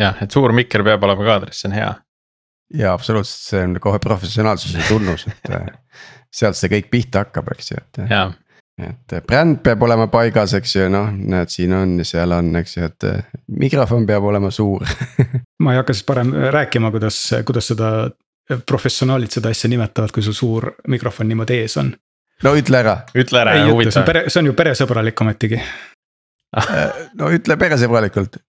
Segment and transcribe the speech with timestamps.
[0.00, 1.90] jah, et suur mikker peab olema kaadris, see on hea.
[2.82, 5.66] ja absoluutselt, see on kohe professionaalsuse tunnus, et äh,
[6.32, 8.00] sealt see kõik pihta hakkab, eks ju, et.
[8.86, 12.76] et bränd peab olema paigas, eks ju, noh, näed, siin on ja seal on, eks
[12.78, 13.08] ju, et
[13.60, 14.86] mikrofon peab olema suur
[15.62, 17.90] ma ei hakka siis parem rääkima, kuidas, kuidas seda
[18.66, 21.92] professionaalid seda asja nimetavad, kui sul suur mikrofon niimoodi ees on.
[22.46, 22.96] no ütle ära.
[23.14, 24.10] ütle ära huvitav.
[24.26, 25.60] see on ju peresõbralik ometigi
[27.20, 28.40] no ütle peresõbralikult.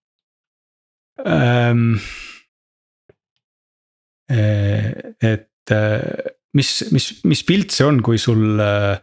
[5.21, 8.99] Et äh, mis, mis, mis pilt see on, kui sul äh,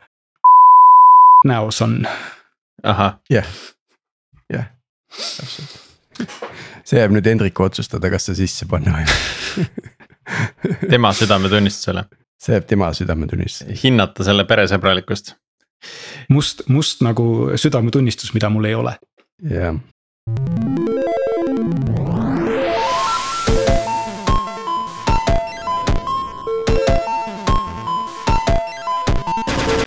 [1.49, 2.01] näos on?
[2.83, 3.19] ahah.
[3.31, 3.49] jah,
[4.53, 4.71] jah,
[5.11, 5.77] täpselt.
[6.85, 9.69] see jääb nüüd Hendriku otsustada, kas see sisse panna või
[10.93, 12.07] tema südametunnistusele.
[12.41, 13.79] see jääb tema südametunnistusele.
[13.83, 15.37] hinnata selle peresõbralikkust.
[16.29, 18.99] must, must nagu südametunnistus, mida mul ei ole.
[19.49, 19.79] jah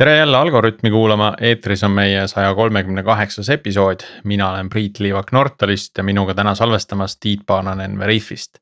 [0.02, 4.00] tere jälle Algorütmi kuulama, eetris on meie saja kolmekümne kaheksas episood.
[4.24, 8.58] mina olen Priit Liivak Nortalist ja minuga täna salvestamas Tiit Paananen Veriffist.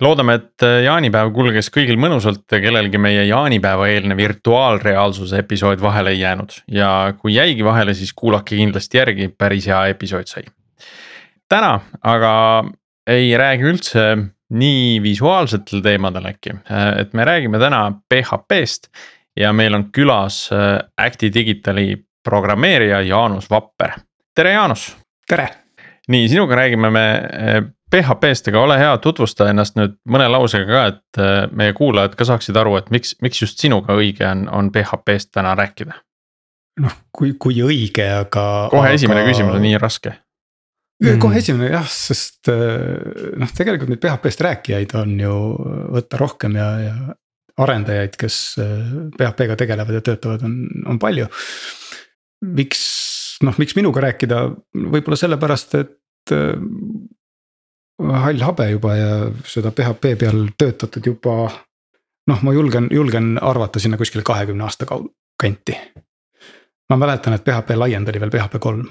[0.00, 6.20] loodame, et jaanipäev kulges kõigil mõnusalt ja kellelgi meie jaanipäeva eelne virtuaalreaalsuse episood vahele ei
[6.20, 6.50] jäänud.
[6.66, 10.42] ja kui jäigi vahele, siis kuulake kindlasti järgi, päris hea episood sai.
[11.48, 12.64] täna aga
[13.06, 14.18] ei räägi üldse
[14.50, 16.58] nii visuaalsetel teemadel äkki,
[16.98, 18.90] et me räägime täna PHP-st
[19.40, 23.90] ja meil on külas äh, Acti Digitali programmeerija Jaanus Vapper,
[24.34, 24.96] tere Jaanus.
[25.28, 25.48] tere.
[26.08, 27.04] nii, sinuga räägime me
[27.90, 32.16] PHP-st, äh, aga ole hea, tutvusta ennast nüüd mõne lausega ka, et äh, meie kuulajad
[32.18, 35.96] ka saaksid aru, et miks, miks just sinuga õige on, on PHP-st täna rääkida.
[36.80, 38.44] noh, kui, kui õige, aga.
[38.72, 38.98] kohe aga...
[38.98, 40.18] esimene küsimus on nii raske
[41.20, 45.36] kohe esimene jah, sest noh, tegelikult neid PHP-st rääkijaid on ju
[45.96, 46.96] võtta rohkem ja, ja
[47.60, 48.36] arendajaid, kes
[49.16, 50.56] PHP-ga äh, tegelevad ja töötavad, on,
[50.88, 51.28] on palju.
[52.56, 52.82] miks,
[53.44, 54.44] noh, miks minuga rääkida,
[54.94, 56.54] võib-olla sellepärast, et äh,
[58.24, 59.10] hall habe juba ja
[59.48, 61.50] seda PHP peal töötatud juba.
[62.30, 64.86] noh, ma julgen, julgen arvata sinna kuskile kahekümne aasta
[65.40, 65.76] kanti.
[66.90, 68.86] ma mäletan, et PHP laiend oli veel PHP kolm.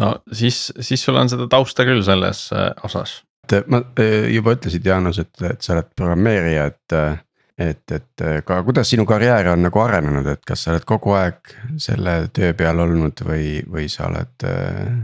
[0.00, 3.22] no siis, siis sul on seda tausta küll selles äh, osas.
[3.52, 3.80] et ma
[4.28, 7.24] juba ütlesid, Jaanus, et, et sa oled programmeerija, et
[7.58, 11.54] et, et ka kuidas sinu karjäär on nagu arenenud, et kas sa oled kogu aeg
[11.82, 14.96] selle töö peal olnud või, või sa oled äh,.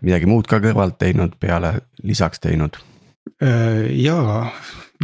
[0.00, 1.74] midagi muud ka kõrvalt teinud, peale,
[2.06, 2.78] lisaks teinud?
[3.42, 4.46] Äh, jaa,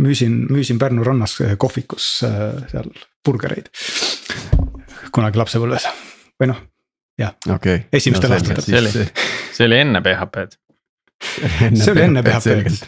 [0.00, 2.88] müüsin, müüsin Pärnu rannas äh, kohvikus äh, seal
[3.24, 3.68] burgereid.
[5.12, 5.88] kunagi lapsepõlves
[6.40, 6.60] või noh,
[7.20, 7.82] jah okay..
[7.92, 8.64] esimestel no, aastatel.
[8.64, 9.06] see oli,
[9.52, 10.56] see oli enne PHP-d.
[11.82, 12.78] see oli enne PHP-d.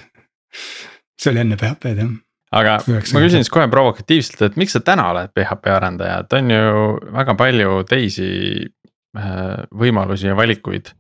[1.20, 2.14] see oli enne PHP-d jah
[2.54, 6.52] aga ma küsin siis kohe provokatiivselt, et miks sa täna oled PHP arendaja, et on
[6.54, 6.84] ju
[7.16, 8.28] väga palju teisi
[8.62, 10.92] äh, võimalusi ja valikuid.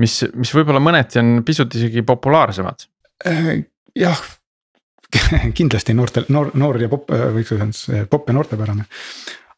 [0.00, 2.86] mis, mis võib-olla mõneti on pisut isegi populaarsemad.
[3.28, 3.50] Äh,
[3.98, 4.22] jah,
[5.58, 8.86] kindlasti noortel, noor, noor ja popp, äh, võiks öelda popp ja noortepärane.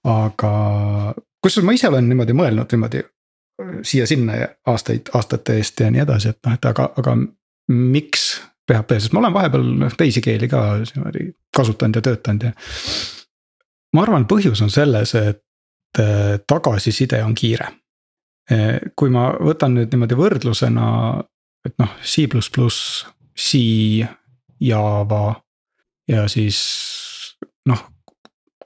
[0.03, 0.53] aga
[1.43, 3.04] kusjuures ma ise olen niimoodi mõelnud niimoodi
[3.87, 7.14] siia-sinna aastaid, aastate eest ja nii edasi, et noh, et aga, aga
[7.70, 8.25] miks
[8.69, 12.53] PHP, sest ma olen vahepeal noh teisi keeli ka niimoodi kasutanud ja töötanud ja.
[13.97, 17.71] ma arvan, põhjus on selles, et äh, tagasiside on kiire.
[18.99, 20.87] Kui ma võtan nüüd niimoodi võrdlusena,
[21.65, 22.27] et noh, C,
[23.39, 23.61] C,
[24.61, 25.23] Java
[26.11, 26.59] ja siis
[27.71, 27.89] noh.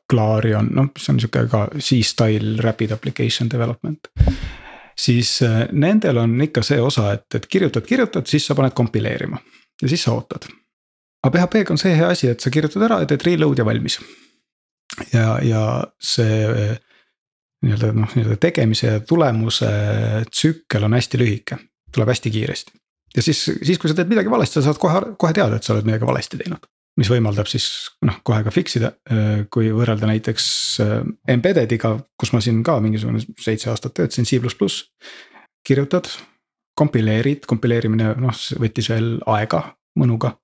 [0.07, 4.07] Clarion, noh, mis on sihuke ka C-style rapid application development
[4.99, 9.39] siis äh, nendel on ikka see osa, et, et kirjutad, kirjutad, siis sa paned kompileerima
[9.83, 10.49] ja siis sa ootad.
[11.25, 13.99] aga PHP-ga on see hea asi, et sa kirjutad ära ja teed reload ja valmis.
[15.13, 15.63] ja, ja
[15.99, 16.77] see
[17.65, 19.69] nii-öelda noh, nii-öelda tegemise ja tulemuse
[20.31, 21.59] tsükkel on hästi lühike,
[21.95, 22.79] tuleb hästi kiiresti.
[23.17, 25.75] ja siis, siis kui sa teed midagi valesti, sa saad kohe, kohe teada, et sa
[25.75, 26.69] oled midagi valesti teinud.
[26.97, 27.67] mis võimaldab siis
[28.09, 28.95] noh, kohe ka fix ida,
[29.53, 30.47] kui võrrelda näiteks
[30.81, 30.95] äh,
[31.35, 34.41] embedded'iga, kus ma siin ka mingisugune seitse aastat töötasin, C++.
[35.67, 36.09] kirjutad,
[36.77, 39.63] kompileerid, kompileerimine noh, võttis veel aega
[39.99, 40.37] mõnuga.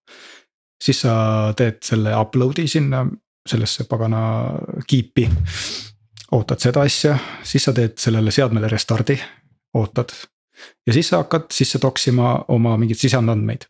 [0.82, 1.14] siis sa
[1.56, 3.04] teed selle upload'i sinna
[3.48, 4.22] sellesse pagana
[4.88, 5.28] keep'i.
[6.32, 9.18] ootad seda asja, siis sa teed sellele seadmele restart'i,
[9.74, 10.14] ootad.
[10.86, 13.66] ja siis sa hakkad sisse toksima oma mingeid sisendandmeid.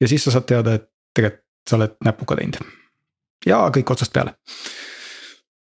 [0.00, 2.60] ja siis sa saad teada, et tegelikult sa oled näpuga teinud.
[3.46, 4.34] ja kõik otsast peale.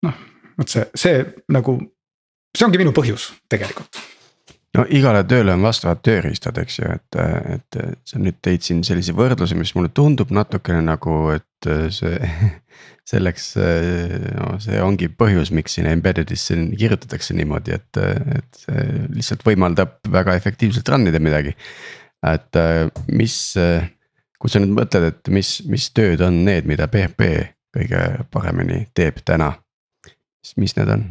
[0.04, 0.22] noh,
[0.58, 1.80] vot see, see nagu,
[2.58, 4.17] see ongi minu põhjus tegelikult
[4.78, 7.20] no igale tööle on vastavad tööriistad, eks ju, et,
[7.58, 12.18] et sa nüüd tõid siin sellise võrdluse, mis mulle tundub natukene nagu, et see.
[13.08, 13.54] selleks,
[14.36, 18.00] no see ongi põhjus, miks siin embedded'isse kirjutatakse niimoodi, et,
[18.36, 18.82] et see
[19.16, 21.56] lihtsalt võimaldab väga efektiivselt run ida midagi.
[22.28, 22.60] et
[23.16, 23.38] mis,
[24.38, 27.32] kui sa nüüd mõtled, et mis, mis tööd on need, mida PHP
[27.78, 28.04] kõige
[28.34, 29.54] paremini teeb täna,
[30.60, 31.08] mis need on?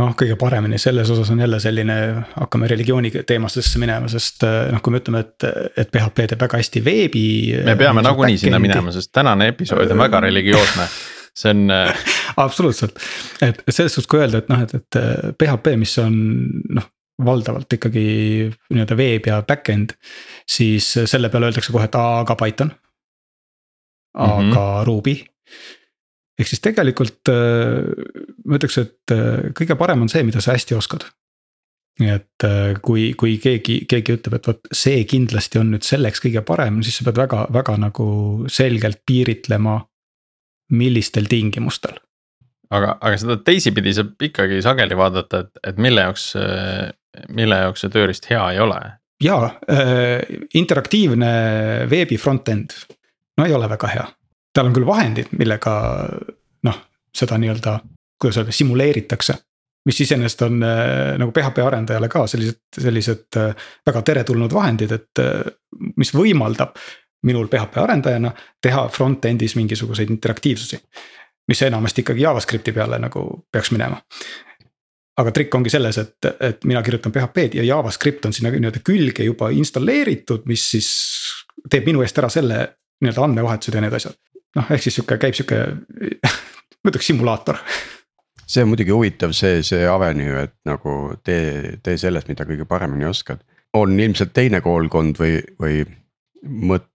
[0.00, 1.96] Noh, kõige paremini selles osas on jälle selline,
[2.34, 5.46] hakkame religiooni teemastesse minema, sest eh, noh, kui me ütleme, et,
[5.76, 7.26] et PHP teeb väga hästi veebi.
[7.66, 10.88] me peame nagunii sinna minema, sest tänane episood on väga religioosne,
[11.36, 12.10] see on eh,
[12.44, 13.00] absoluutselt,
[13.40, 15.00] et selles suhtes, kui öelda, et noh, et, et
[15.40, 16.20] PHP, mis on
[16.80, 16.92] noh
[17.24, 18.02] valdavalt ikkagi
[18.44, 19.94] nii-öelda veeb ja back-end,
[20.44, 22.74] siis selle peale öeldakse kohe, et aga Python.
[24.16, 24.84] aga mm -hmm.
[24.84, 25.14] Ruby
[26.36, 27.86] ehk siis tegelikult äh,
[28.44, 31.06] ma ütleks, et äh, kõige parem on see, mida sa hästi oskad.
[32.02, 36.42] et äh, kui, kui keegi, keegi ütleb, et vot see kindlasti on nüüd selleks kõige
[36.44, 38.08] parem, siis sa pead väga, väga nagu
[38.52, 39.80] selgelt piiritlema.
[40.76, 41.96] millistel tingimustel.
[42.70, 46.32] aga, aga seda teisipidi saab ikkagi sageli vaadata, et, et mille jaoks,
[47.30, 48.80] mille jaoks see tööriist hea ei ole.
[49.22, 50.20] jaa äh,,
[50.54, 51.32] interaktiivne
[51.88, 52.76] veebi front-end,
[53.38, 54.06] no ei ole väga hea
[54.56, 55.74] tal on küll vahendid, millega
[56.66, 56.78] noh,
[57.16, 57.78] seda nii-öelda,
[58.20, 59.42] kuidas öelda, simuleeritakse.
[59.86, 65.20] mis iseenesest on äh, nagu PHP arendajale ka sellised, sellised äh, väga teretulnud vahendid, et
[65.22, 65.44] äh,
[65.96, 66.74] mis võimaldab
[67.26, 68.32] minul PHP arendajana
[68.62, 70.80] teha front-end'is mingisuguseid interaktiivsusi.
[71.48, 74.00] mis enamasti ikkagi JavaScripti peale nagu peaks minema
[75.16, 79.24] aga trikk ongi selles, et, et mina kirjutan PHP-d ja JavaScript on sinna nii-öelda külge
[79.24, 80.90] juba installeeritud, mis siis
[81.70, 82.58] teeb minu eest ära selle
[83.00, 84.18] nii-öelda andmevahetused ja need asjad
[84.56, 85.60] noh, ehk siis sihuke käib sihuke,
[86.82, 87.58] ma ütleks simulaator
[88.46, 90.96] see on muidugi huvitav, see, see avenue, et nagu
[91.26, 93.42] tee, tee sellest, mida kõige paremini oskad.
[93.76, 95.82] on ilmselt teine koolkond või, või
[96.46, 96.88] mõt-,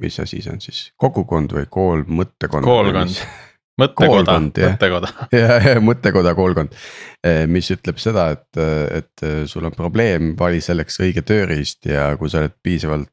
[0.00, 2.68] mis asi see on siis, kogukond või kool, mõttekond?
[2.68, 3.16] koolkond,
[3.80, 5.10] mõttekoda, mõttekoda.
[5.40, 6.76] ja, ja mõttekoda, koolkond,
[7.26, 8.62] eh, mis ütleb seda, et,
[9.00, 13.12] et sul on probleem, vali selleks õige tööriist ja kui sa oled piisavalt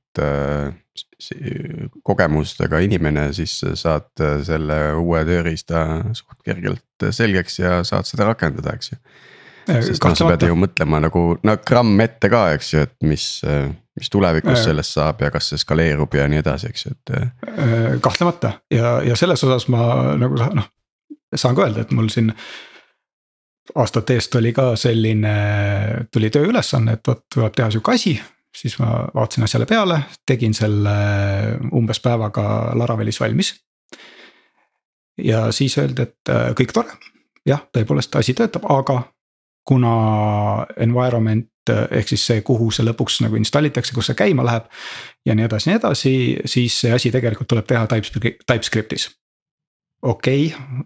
[2.05, 5.79] kogemustega inimene, siis saad selle uue tööriista
[6.13, 8.99] suht kergelt selgeks ja saad seda rakendada, eks ju.
[9.67, 13.27] Sest noh, sa pead ju mõtlema nagu no gramm ette ka, eks ju, et mis,
[13.99, 17.15] mis tulevikus äh, sellest saab ja kas see skaleerub ja nii edasi, eks ju, et.
[17.53, 20.69] Äh, kahtlemata ja, ja selles osas ma nagu noh,
[21.35, 22.31] saan ka öelda, et mul siin
[23.79, 25.33] aastate eest oli ka selline,
[26.11, 28.17] tuli tööülesanne, et vot tuleb teha sihuke asi,
[28.53, 30.95] siis ma vaatasin asjale peale, tegin selle
[31.73, 32.45] umbes päevaga
[32.77, 33.55] Laravelis valmis.
[35.17, 36.97] ja siis öeldi, et äh, kõik tore,
[37.45, 39.03] jah, tõepoolest asi töötab, aga
[39.65, 39.93] kuna
[40.77, 44.65] environment ehk siis see, kuhu see lõpuks nagu installitakse, kus see käima läheb.
[45.25, 46.13] ja nii edasi, nii edasi,
[46.45, 49.09] siis see asi tegelikult tuleb teha TypeScriptis.
[50.01, 50.85] okei okay,,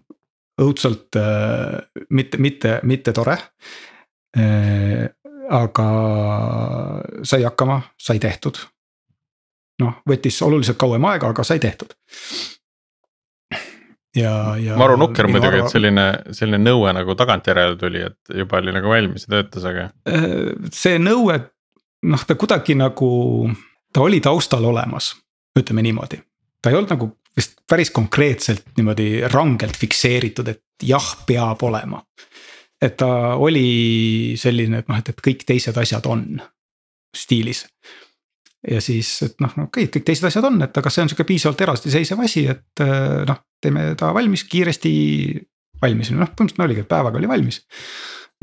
[0.62, 1.78] õudselt äh,
[2.10, 3.38] mitte, mitte, mitte tore
[4.38, 5.08] äh,
[5.48, 5.88] aga
[7.22, 8.58] sai hakkama, sai tehtud.
[9.78, 11.92] noh, võttis oluliselt kauem aega, aga sai tehtud.
[14.16, 14.76] Ja, ja.
[14.80, 16.06] maru nukker muidugi, et selline,
[16.36, 19.88] selline nõue nagu tagantjärele tuli, et juba oli nagu valmis ja töötas, aga.
[20.08, 21.38] Äh, see nõue,
[22.08, 23.10] noh, ta kuidagi nagu,
[23.94, 25.12] ta oli taustal olemas,
[25.58, 26.20] ütleme niimoodi.
[26.62, 32.02] ta ei olnud nagu vist päris konkreetselt niimoodi rangelt fikseeritud, et jah, peab olema
[32.82, 36.24] et ta oli selline, et noh, et, et kõik teised asjad on
[37.16, 37.64] stiilis.
[38.66, 41.26] Ja siis, et noh, okei okay,, kõik teised asjad on, et aga see on sihuke
[41.28, 44.92] piisavalt eraldiseisev asi, et eh, noh, teeme ta valmis kiiresti
[45.82, 47.62] valmis, noh põhimõtteliselt oligi, et päevaga oli valmis.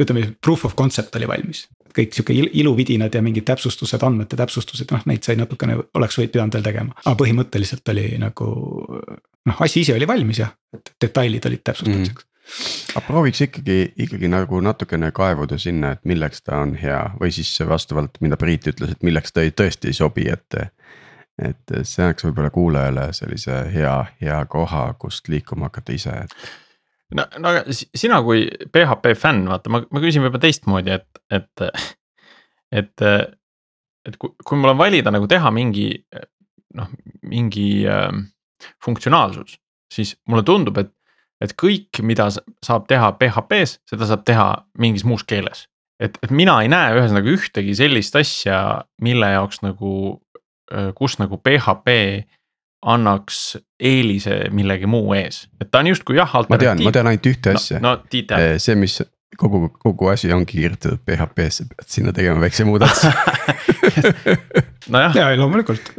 [0.01, 5.03] ütleme, proof of concept oli valmis, kõik sihuke iluvidinad ja mingid täpsustused, andmete täpsustused, noh
[5.07, 8.47] neid sai natukene, oleks võinud pidanud veel tegema, aga põhimõtteliselt oli nagu.
[9.45, 12.31] noh, asi ise oli valmis jah, et detailid olid täpsustamiseks mm
[12.93, 17.51] aga prooviks ikkagi, ikkagi nagu natukene kaevuda sinna, et milleks ta on hea või siis
[17.67, 20.59] vastavalt, mida Priit ütles, et milleks ta ei, tõesti ei sobi, et.
[21.41, 26.35] et see annaks võib-olla kuulajale sellise hea, hea koha, kust liikuma hakata ise, et.
[27.17, 31.65] no, no aga sina kui PHP fänn, vaata, ma, ma küsin võib-olla teistmoodi, et, et,
[32.71, 33.09] et.
[34.05, 35.89] et kui, kui mul on valida nagu teha mingi
[36.75, 36.91] noh,
[37.25, 38.09] mingi äh,
[38.83, 39.57] funktsionaalsus,
[39.91, 40.91] siis mulle tundub, et
[41.43, 44.49] et kõik, mida saab teha PHP-s, seda saab teha
[44.79, 45.67] mingis muus keeles.
[45.99, 48.59] et, et mina ei näe ühesõnaga ühtegi sellist asja,
[49.01, 50.19] mille jaoks nagu,
[50.97, 51.95] kus nagu PHP
[52.85, 56.31] annaks eelise millegi muu ees, et ta on justkui jah.
[56.49, 58.99] ma tean, ma tean ainult ühte asja no, no, see, mis,
[59.39, 63.13] kogu, kogu asi ongi kirjutatud PHP-sse, pead sinna tegema väikse muudatuse
[64.93, 65.95] nojah, ja ei, loomulikult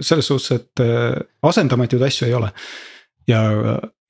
[0.00, 0.84] selles suhtes, et
[1.44, 2.50] asendamatuid asju ei ole.
[3.28, 3.40] Ja,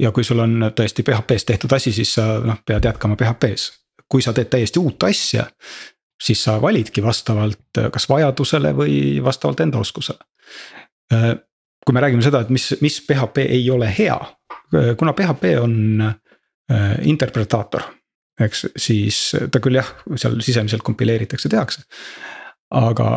[0.00, 3.72] ja kui sul on tõesti PHP-s tehtud asi, siis sa noh, pead jätkama PHP-s.
[4.08, 5.46] kui sa teed täiesti uut asja,
[6.22, 8.94] siis sa validki vastavalt äh, kas vajadusele või
[9.24, 10.24] vastavalt enda oskusele.
[11.84, 14.16] kui me räägime seda, et mis, mis PHP ei ole hea,
[14.96, 15.74] kuna PHP on
[17.02, 17.82] interpretaator
[18.40, 19.18] eks, siis
[19.52, 21.84] ta küll jah, seal sisemiselt kompileeritakse, tehakse
[22.74, 23.08] aga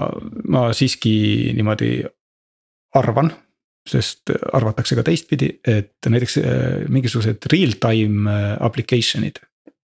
[0.52, 1.92] ma siiski niimoodi
[2.98, 3.32] arvan,
[3.88, 6.48] sest arvatakse ka teistpidi, et näiteks äh,
[6.92, 9.42] mingisugused real-time äh, application'id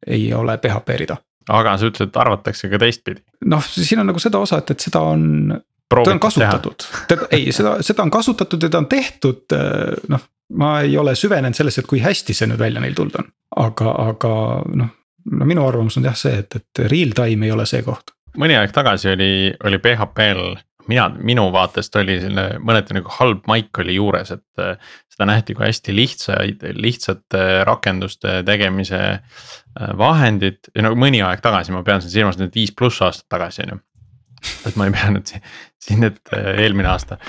[0.08, 1.18] ei ole PHP rida.
[1.50, 3.24] aga sa ütled, et arvatakse ka teistpidi.
[3.52, 5.54] noh, siin on nagu seda osa, et, et seda on,
[5.94, 6.88] seda on kasutatud,
[7.32, 10.28] ei, seda, seda on kasutatud ja ta on tehtud, äh, noh.
[10.60, 13.32] ma ei ole süvenenud sellesse, et kui hästi see nüüd välja neil tulnud on,
[13.64, 14.34] aga, aga
[14.76, 14.92] noh,
[15.32, 18.56] no minu arvamus on jah see, et, et real time ei ole see koht mõni
[18.58, 19.34] aeg tagasi oli,
[19.66, 20.56] oli PHP-l,
[20.92, 24.46] mina, minu vaatest oli selline mõneti nagu halb maik oli juures, et.
[24.62, 31.44] Äh, seda nähti kui hästi lihtsaid, lihtsate rakenduste tegemise äh, vahendit ja no mõni aeg
[31.44, 33.78] tagasi, ma pean siin silmas nüüd viis pluss aastat tagasi on ju.
[34.66, 35.44] et ma ei pea nüüd siin,
[35.86, 37.20] siin nüüd äh, eelmine aasta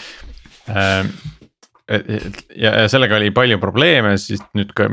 [2.57, 4.89] ja, ja sellega oli palju probleeme, siis nüüd ka,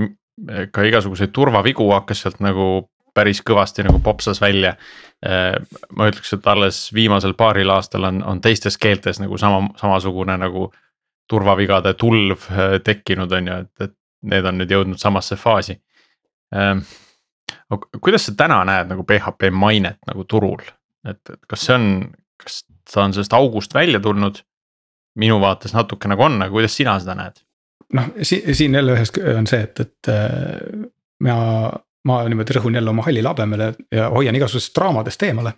[0.75, 2.67] ka igasuguseid turvavigu hakkas sealt nagu
[3.15, 4.75] päris kõvasti nagu popsas välja.
[5.21, 5.59] Äh,
[5.93, 10.71] ma ütleks, et alles viimasel paaril aastal on, on teistes keeltes nagu sama, samasugune nagu
[11.29, 13.93] turvavigade tulv äh, tekkinud, on ju, et, et
[14.33, 15.77] need on nüüd jõudnud samasse faasi.
[16.57, 16.81] Ähm,
[18.01, 20.65] kuidas sa täna näed nagu PHP mainet nagu turul,
[21.07, 21.87] et, et kas see on,
[22.41, 24.41] kas ta on sellest august välja tulnud?
[25.19, 27.41] minu vaates natuke nagu on, aga kuidas sina seda näed?
[27.93, 31.73] noh, siin, siin jälle ühes on see, et, et äh,
[32.07, 35.55] ma niimoodi rõhun jälle oma hallile habemele ja hoian igasugusest draamadest eemale.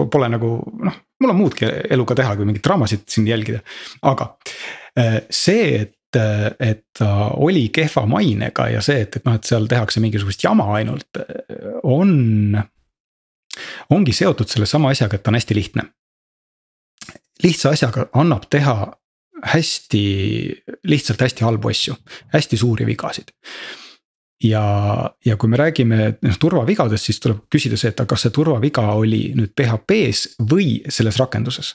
[0.00, 3.58] Pole nagu noh, mul on muudki eluga teha, kui mingeid draamasid siin jälgida,
[4.08, 4.30] aga
[4.98, 9.68] äh, see, et et ta oli kehva mainega ja see, et, et noh, et seal
[9.70, 11.20] tehakse mingisugust jama ainult,
[11.86, 12.58] on.
[13.94, 15.84] ongi seotud sellesama asjaga, et ta on hästi lihtne.
[17.44, 18.74] lihtsa asjaga annab teha
[19.54, 20.02] hästi,
[20.90, 21.94] lihtsalt hästi halbu asju,
[22.34, 23.30] hästi suuri vigasid
[24.44, 28.86] ja, ja kui me räägime noh turvavigadest, siis tuleb küsida see, et kas see turvaviga
[28.96, 31.74] oli nüüd PHP-s või selles rakenduses.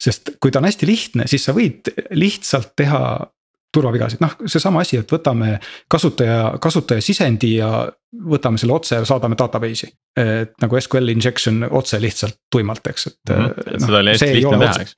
[0.00, 3.00] sest kui ta on hästi lihtne, siis sa võid lihtsalt teha
[3.74, 5.58] turvavigasid, noh, seesama asi, et võtame
[5.92, 7.88] kasutaja, kasutaja sisendi ja
[8.32, 9.90] võtame selle otse ja saadame database'i.
[10.16, 13.34] et nagu SQL injection otse lihtsalt tuimalt, eks, et mm.
[13.34, 13.74] -hmm.
[13.74, 14.96] et no, seda oli hästi lihtne teha, eks.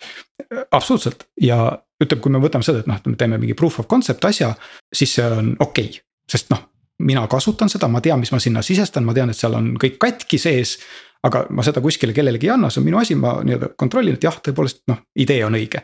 [0.70, 1.58] absoluutselt ja
[2.02, 4.54] ütleme, kui me võtame seda, et noh, me teeme mingi proof of concept asja,
[4.92, 6.62] siis see on okei okay sest noh,
[7.00, 9.98] mina kasutan seda, ma tean, mis ma sinna sisestan, ma tean, et seal on kõik
[10.02, 10.78] katki sees.
[11.20, 14.22] aga ma seda kuskile kellelegi ei anna, see on minu asi, ma nii-öelda kontrollin, et
[14.24, 15.82] jah, tõepoolest noh, idee on õige.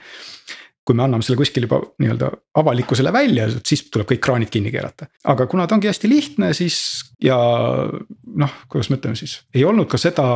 [0.86, 2.28] kui me anname selle kuskil juba nii-öelda
[2.62, 5.10] avalikkusele välja, siis tuleb kõik kraanid kinni keerata.
[5.24, 6.78] aga kuna ta ongi hästi lihtne, siis
[7.22, 10.26] ja noh, kuidas me ütleme siis, ei olnud ka seda.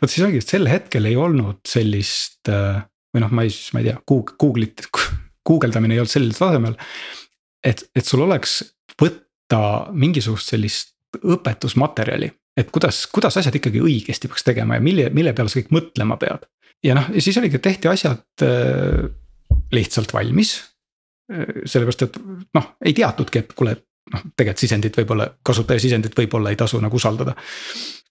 [0.00, 3.90] vot siis ongi, et sel hetkel ei olnud sellist või noh, ma ei, ma ei
[3.90, 4.88] tea, Google'it,
[5.46, 6.74] guugeldamine ei olnud sellisel tasemel.
[7.64, 8.62] et, et sul oleks
[9.00, 12.30] võtta võtta mingisugust sellist õpetusmaterjali.
[12.56, 16.16] et kuidas, kuidas asjad ikkagi õigesti peaks tegema ja mille, mille peale sa kõik mõtlema
[16.16, 16.46] pead.
[16.84, 19.10] ja noh, ja siis oligi, tehti asjad äh,
[19.72, 20.62] lihtsalt valmis.
[21.32, 22.18] Äh, sellepärast, et
[22.54, 23.76] noh, ei teatudki, et kuule,
[24.12, 27.36] noh, tegelikult sisendit võib-olla, kasutaja sisendit võib-olla ei tasu nagu usaldada.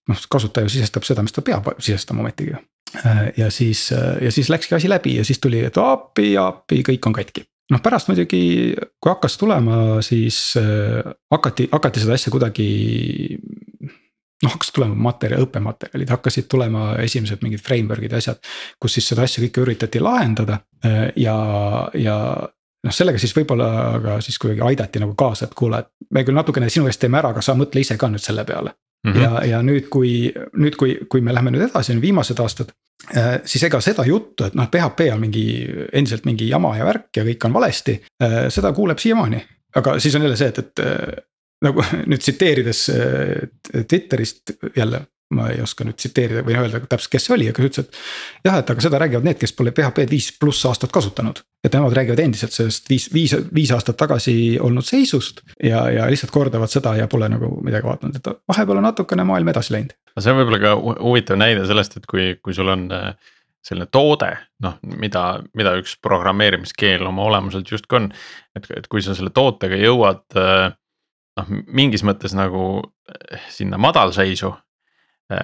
[0.08, 4.76] noh, kasutaja sisestab seda, mis ta peab sisestama ometigi äh, ja siis, ja siis läkski
[4.76, 8.42] asi läbi ja siis tuli, et appi, appi, kõik on katki noh, pärast muidugi,
[9.02, 12.68] kui hakkas tulema, siis äh, hakati, hakati seda asja kuidagi.
[14.44, 18.42] noh, hakkasid tulema materjal, õppematerjalid, hakkasid tulema esimesed mingid framework'id ja asjad.
[18.80, 21.36] kus siis seda asja kõike üritati lahendada äh, ja,
[21.94, 22.18] ja
[22.86, 23.70] noh, sellega siis võib-olla
[24.04, 27.22] ka siis kuidagi aidati nagu kaasa, et kuule, et me küll natukene sinu eest teeme
[27.22, 28.76] ära, aga sa mõtle ise ka nüüd selle peale
[29.06, 29.14] mm.
[29.14, 29.22] -hmm.
[29.24, 32.74] ja, ja nüüd, kui, nüüd, kui, kui me läheme nüüd edasi, viimased aastad.
[33.16, 35.46] Äh, siis ega seda juttu, et noh, PHP on mingi
[35.94, 39.46] endiselt mingi jama ja värk ja kõik on valesti, äh, seda kuuleb siiamaani.
[39.76, 41.24] aga siis on jälle see, et, et äh,
[41.62, 42.86] nagu nüüd tsiteerides
[43.88, 45.02] Twitterist jälle
[45.34, 48.00] ma ei oska nüüd tsiteerida või öelda täpselt, kes see oli, aga ütles, et.
[48.46, 51.42] jah, et aga seda räägivad need, kes pole PHP-d viis pluss aastat kasutanud.
[51.66, 55.42] et nemad räägivad endiselt sellest viis, viis, viis aastat tagasi olnud seisust.
[55.64, 59.50] ja, ja lihtsalt kordavad seda ja pole nagu midagi vaadanud, et vahepeal on natukene maailm
[59.54, 59.98] edasi läinud.
[60.16, 63.12] no see on võib-olla ka huvitav näide sellest, et kui, kui sul on äh,
[63.66, 64.30] selline toode,
[64.62, 65.26] noh, mida,
[65.58, 68.12] mida üks programmeerimiskeel oma olemuselt justkui on.
[68.56, 70.68] et, et kui sa selle tootega jõuad äh,
[71.40, 72.66] noh, mingis mõttes nagu
[73.10, 74.54] eh, sinna madalseisu.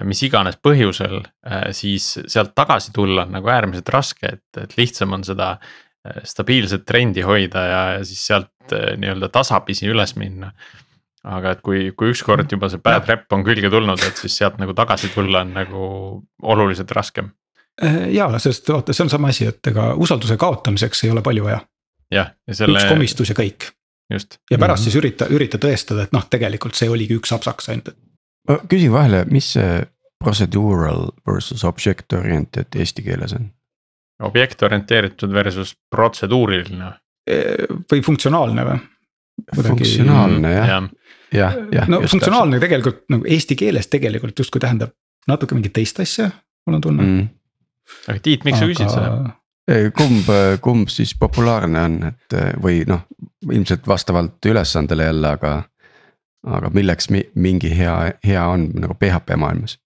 [0.06, 1.24] Mis iganes põhjusel,
[1.74, 5.56] siis sealt tagasi tulla on nagu äärmiselt raske, et, et lihtsam on seda
[6.24, 10.52] stabiilset trendi hoida ja, ja siis sealt nii-öelda tasapisi üles minna
[11.22, 14.58] aga et kui, kui ükskord juba see bad rep on külge tulnud, et siis sealt
[14.60, 15.84] nagu tagasi tulla on nagu
[16.54, 17.30] oluliselt raskem.
[17.82, 21.46] Äh, ja, sest vaata, see on sama asi, et ega usalduse kaotamiseks ei ole palju
[21.46, 21.62] vaja.
[22.12, 22.76] jah, ja selle.
[22.76, 23.70] üks komistus ja kõik.
[24.10, 24.76] ja pärast mm -hmm.
[24.84, 27.96] siis ürita, ürita tõestada, et noh, tegelikult see oligi üks apsaks ainult, et.
[28.48, 29.82] Ma küsin vahele, mis see
[30.22, 33.50] procedural versus object oriented eesti keeles on?
[34.22, 36.92] objekt orienteeritud versus protseduuriline.
[37.92, 38.80] või funktsionaalne või?
[39.62, 40.80] funktsionaalne jah ja.,
[41.32, 41.88] jah, jah.
[41.88, 42.66] no funktsionaalne täpselt.
[42.68, 44.94] tegelikult nagu eesti keeles tegelikult justkui tähendab
[45.28, 46.30] natuke mingit teist asja,
[46.66, 47.30] mul on tunne mm..
[48.10, 48.66] aga Tiit, miks Aga...
[48.66, 49.38] sa küsid seda?
[49.96, 50.30] kumb,
[50.60, 53.04] kumb siis populaarne on, et või noh,
[53.46, 55.52] ilmselt vastavalt ülesandele jälle, aga.
[56.46, 57.96] Aga milleks mingi hea,
[58.26, 59.78] hea on nagu PHP maailmas,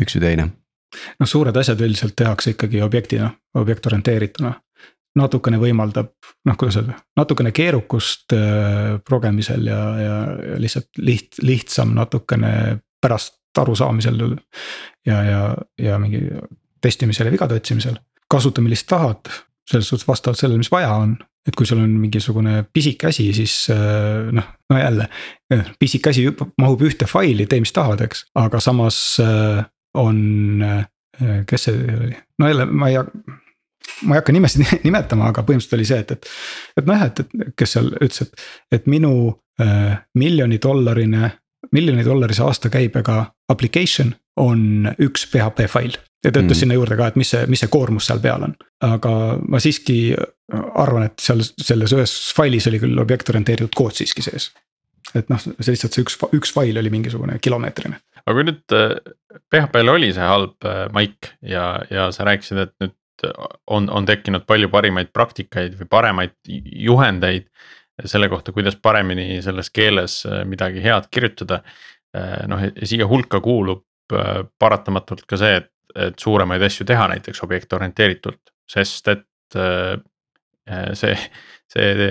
[0.00, 0.48] üks või teine?
[1.20, 4.54] noh, suured asjad üldiselt tehakse ikkagi objektina, objektorienteerituna
[5.18, 6.12] natukene võimaldab,
[6.46, 10.16] noh, kuidas öelda, natukene keerukust äh, progemisel ja, ja,
[10.52, 12.52] ja lihtsalt liht-, lihtsam natukene
[13.02, 14.36] pärast arusaamisel.
[15.06, 15.40] ja, ja,
[15.78, 16.22] ja mingi
[16.80, 17.98] testimisel ja vigade otsimisel,
[18.30, 19.30] kasuta millist tahad,
[19.70, 21.16] selles suhtes vastavalt sellele, mis vaja on.
[21.48, 25.08] Et kui sul on mingisugune pisike asi, siis äh, noh, no jälle,
[25.80, 26.26] pisike asi
[26.60, 29.62] mahub ühte faili, tee mis tahad, eks, aga samas äh,
[30.00, 30.18] on,
[31.48, 33.00] kes see oli, no jälle ma ei
[34.06, 36.32] ma ei hakka nimesid nimetama, aga põhimõtteliselt oli see, et, et.
[36.80, 38.46] et nojah, et, et kes seal ütles, et,
[38.78, 39.12] et minu
[39.62, 41.32] äh, miljoni dollarine,
[41.76, 45.96] miljoni dollarise aastakäibega application on üks PHP fail.
[46.24, 46.60] ja ta ütles mm.
[46.60, 50.14] sinna juurde ka, et mis see, mis see koormus seal peal on, aga ma siiski
[50.50, 54.50] arvan, et seal selles ühes failis oli küll objektorienteeritud kood siiski sees.
[55.14, 58.62] et noh, see lihtsalt see üks, üks fail oli mingisugune kilomeetrine aga kui nüüd
[59.50, 62.96] PHP-l äh, oli see halb äh, maik ja, ja sa rääkisid, et nüüd
[63.68, 67.50] on, on tekkinud palju parimaid praktikaid või paremaid juhendeid.
[68.08, 71.62] selle kohta, kuidas paremini selles keeles äh, midagi head kirjutada.
[72.50, 73.84] Noh, siia hulka kuulub
[74.60, 75.70] paratamatult ka see, et,
[76.08, 79.26] et suuremaid asju teha näiteks objektorienteeritult, sest et
[80.94, 81.14] see,
[81.72, 82.10] see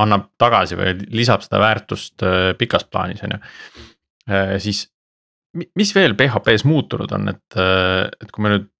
[0.00, 2.24] annab tagasi või lisab seda väärtust
[2.58, 3.40] pikas plaanis, on ju.
[4.64, 4.86] siis
[5.78, 8.70] mis veel PHP-s muutunud on, et, et kui me nüüd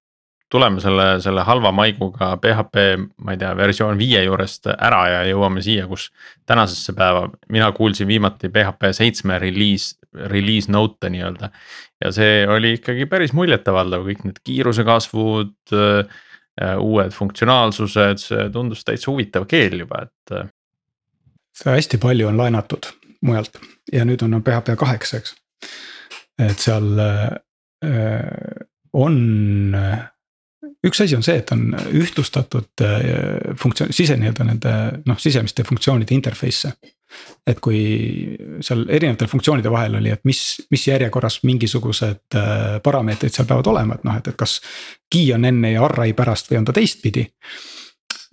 [0.55, 2.85] tuleme selle, selle halva maiguga PHP,
[3.23, 6.07] ma ei tea, versioon viie juurest ära ja jõuame siia, kus
[6.47, 9.97] tänasesse päeva, mina kuulsin viimati PHP seitsme release,
[10.31, 11.51] release note'e nii-öelda.
[12.03, 18.85] ja see oli ikkagi päris muljetavaldav, kõik need kiiruse kasvud, äh, uued funktsionaalsused, see tundus
[18.87, 20.35] täitsa huvitav keel juba, et.
[20.35, 20.51] Äh.
[21.55, 22.91] see hästi palju on laenatud
[23.25, 23.59] mujalt
[23.91, 25.35] ja nüüd on PHP kaheksa, eks.
[26.39, 27.33] et seal äh,
[28.95, 29.19] on
[30.85, 34.75] üks asi on see, et on ühtlustatud äh, funktsioon, sise nii-öelda nende
[35.09, 36.73] noh, sisemiste funktsioonide interface'e.
[37.47, 37.79] et kui
[38.65, 40.41] seal erinevatel funktsioonide vahel oli, et mis,
[40.73, 44.59] mis järjekorras mingisugused äh, parameetrid seal peavad olema, et noh, et, et kas.
[45.11, 47.29] key on enne ja array pärast või on ta teistpidi.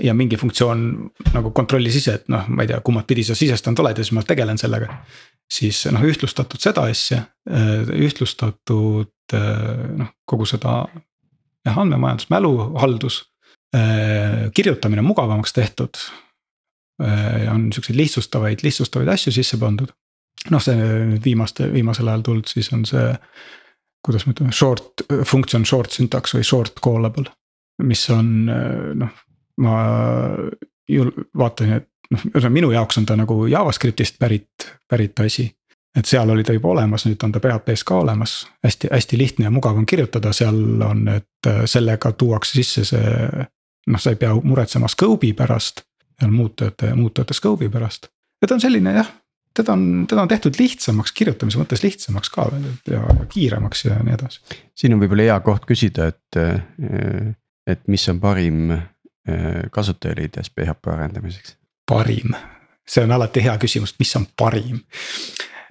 [0.02, 0.80] ja mingi funktsioon
[1.34, 4.16] nagu kontrollis ise, et noh, ma ei tea, kummat pidi sa sisestanud oled ja siis
[4.16, 5.04] ma tegelen sellega.
[5.52, 10.82] siis noh, ühtlustatud seda asja, äh, ühtlustatud noh, kogu seda
[11.66, 13.22] jah, andmemajandus, mäluhaldus,
[13.76, 16.00] äh, kirjutamine mugavamaks tehtud.
[17.02, 19.92] Äh, on siukseid lihtsustavaid, lihtsustavaid asju sisse pandud.
[20.50, 23.14] noh, see nüüd viimaste, viimasel ajal tulnud, siis on see.
[24.02, 27.30] kuidas me ütleme, short, function short syntax või short callable.
[27.82, 28.46] mis on
[28.98, 29.12] noh,
[29.62, 29.76] ma
[30.90, 35.46] jul-, vaatan, et noh, ühesõnaga minu jaoks on ta nagu JavaScriptist pärit, pärit asi
[35.96, 39.48] et seal oli ta juba olemas, nüüd on ta PHP-s ka olemas, hästi, hästi lihtne
[39.48, 43.46] ja mugav on kirjutada, seal on, et äh, sellega tuuakse sisse see.
[43.86, 45.82] noh, sa ei pea muretsema scope'i pärast,
[46.30, 48.06] muutujate, muutujate scope'i pärast,
[48.42, 49.10] et on selline jah.
[49.54, 54.14] teda on, teda on tehtud lihtsamaks, kirjutamise mõttes lihtsamaks ka ja, ja kiiremaks ja nii
[54.14, 54.40] edasi.
[54.74, 57.34] siin on võib-olla hea koht küsida, et, äh,
[57.66, 61.56] et mis on parim äh, kasutajaliides PHP arendamiseks?
[61.90, 62.32] parim,
[62.88, 64.80] see on alati hea küsimus, mis on parim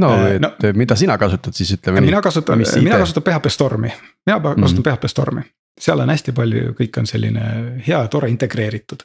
[0.01, 2.01] no, äh, et no, mida sina kasutad siis ütleme.
[2.01, 3.93] mina kasutan, mina kasutan PHP Stormi,
[4.25, 4.97] mina kasutan mm -hmm.
[4.97, 5.41] PHP Stormi,
[5.79, 7.47] seal on hästi palju, kõik on selline
[7.87, 9.03] hea tore integreeritud.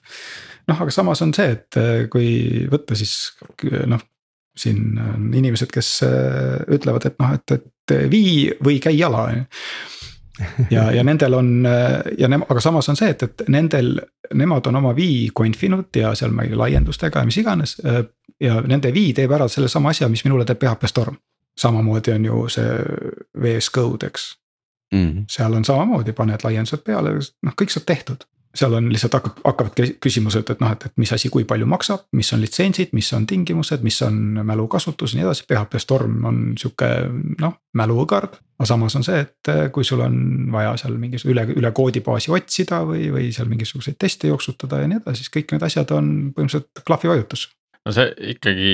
[0.68, 3.36] noh, aga samas on see, et äh, kui võtta siis
[3.86, 4.00] noh,
[4.56, 9.36] siin on inimesed, kes äh, ütlevad, et noh, et, et vii või käi jala on
[9.36, 9.44] ju
[10.70, 11.66] ja, ja nendel on
[12.18, 14.00] ja nem-, aga samas on see, et, et nendel,
[14.34, 17.76] nemad on oma vii conf'inud ja seal mingi laiendustega ja mis iganes.
[18.40, 21.16] Ja nende vii teeb ära sellesama asja, mis minule teeb PHP Storm.
[21.56, 22.72] samamoodi on ju see
[23.42, 24.38] VS Code, eks
[24.92, 25.04] mm.
[25.10, 25.24] -hmm.
[25.30, 29.80] seal on samamoodi, paned laiendused peale, noh, kõik saab tehtud seal on lihtsalt hakkab, hakkavad
[30.02, 33.26] küsimused, et noh, et, et mis asi, kui palju maksab, mis on litsentsid, mis on
[33.28, 36.88] tingimused, mis on mälu kasutus ja nii edasi, PHP Storm on sihuke
[37.42, 38.40] noh, mäluõgard.
[38.56, 40.16] aga samas on see, et eh, kui sul on
[40.52, 45.02] vaja seal mingis üle, üle koodibaasi otsida või, või seal mingisuguseid teste jooksutada ja nii
[45.02, 47.50] edasi, siis kõik need asjad on põhimõtteliselt klahvi vajutus.
[47.86, 48.72] No see ikkagi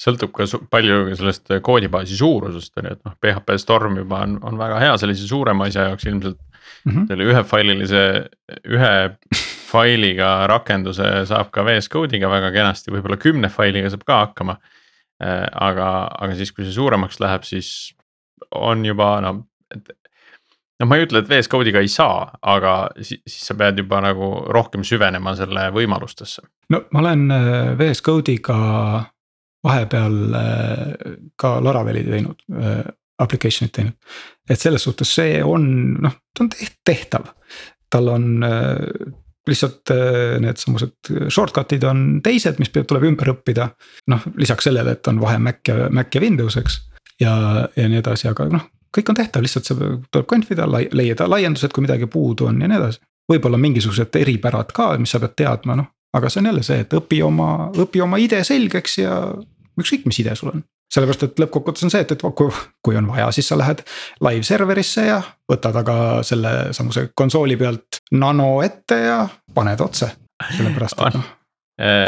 [0.00, 4.60] sõltub ka palju sellest koodibaasi suurusest on ju, et noh, PHP Storm juba on, on
[4.60, 7.06] väga hea sellise suurema asja jaoks ilmselt mm -hmm.
[7.08, 8.02] selle ühefaililise,
[8.76, 8.94] ühe
[9.70, 14.58] failiga rakenduse saab ka VS Code'iga väga kenasti, võib-olla kümne failiga saab ka hakkama.
[15.24, 17.94] Äh, aga, aga siis, kui see suuremaks läheb, siis
[18.52, 19.30] on juba no,
[19.72, 19.88] et
[20.80, 24.00] noh, ma ei ütle, et VS Code'iga ei saa, aga siis, siis sa pead juba
[24.04, 26.46] nagu rohkem süvenema selle võimalustesse.
[26.74, 28.60] no ma olen äh, VS Code'iga
[29.66, 32.46] vahepeal äh, ka Laraveli teinud
[33.22, 33.94] application'it teinud.
[34.50, 35.68] et selles suhtes see on
[36.02, 36.50] noh, ta on
[36.84, 37.30] tehtav,
[37.90, 39.12] tal on äh,
[39.48, 43.70] lihtsalt äh, needsamused shortcut'id on teised, mis peab, tuleb ümber õppida.
[44.12, 46.80] noh, lisaks sellele, et on vahe Mac ja, Mac ja Windows, eks.
[47.22, 47.34] ja,
[47.76, 51.84] ja nii edasi, aga noh, kõik on tehtav, lihtsalt see tuleb confida, leida laiendused, kui
[51.84, 53.02] midagi puudu on ja nii edasi.
[53.32, 56.94] võib-olla mingisugused eripärad ka, mis sa pead teadma, noh, aga see on jälle see, et
[56.94, 59.18] õpi oma, õpi oma ide selgeks ja
[59.76, 62.52] ükskõik, mis ide sul on sellepärast, et lõppkokkuvõttes on see, et, et kui,
[62.84, 63.82] kui on vaja, siis sa lähed
[64.24, 65.18] live server'isse ja
[65.50, 69.18] võtad aga selle samuse konsooli pealt nano ette ja
[69.54, 70.12] paned otse.
[70.56, 71.28] sellepärast, et noh,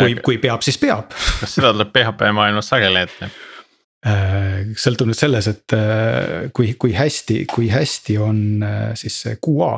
[0.03, 1.14] kui, kui peab, siis peab.
[1.40, 3.31] kas seda tuleb PHP maailmas sageli ette?
[4.09, 9.38] Äh, sõltub nüüd selles, et äh, kui, kui hästi, kui hästi on äh, siis see
[9.42, 9.73] QA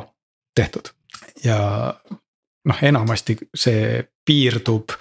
[0.55, 0.91] tehtud
[1.43, 1.57] ja
[2.69, 4.93] noh, enamasti see piirdub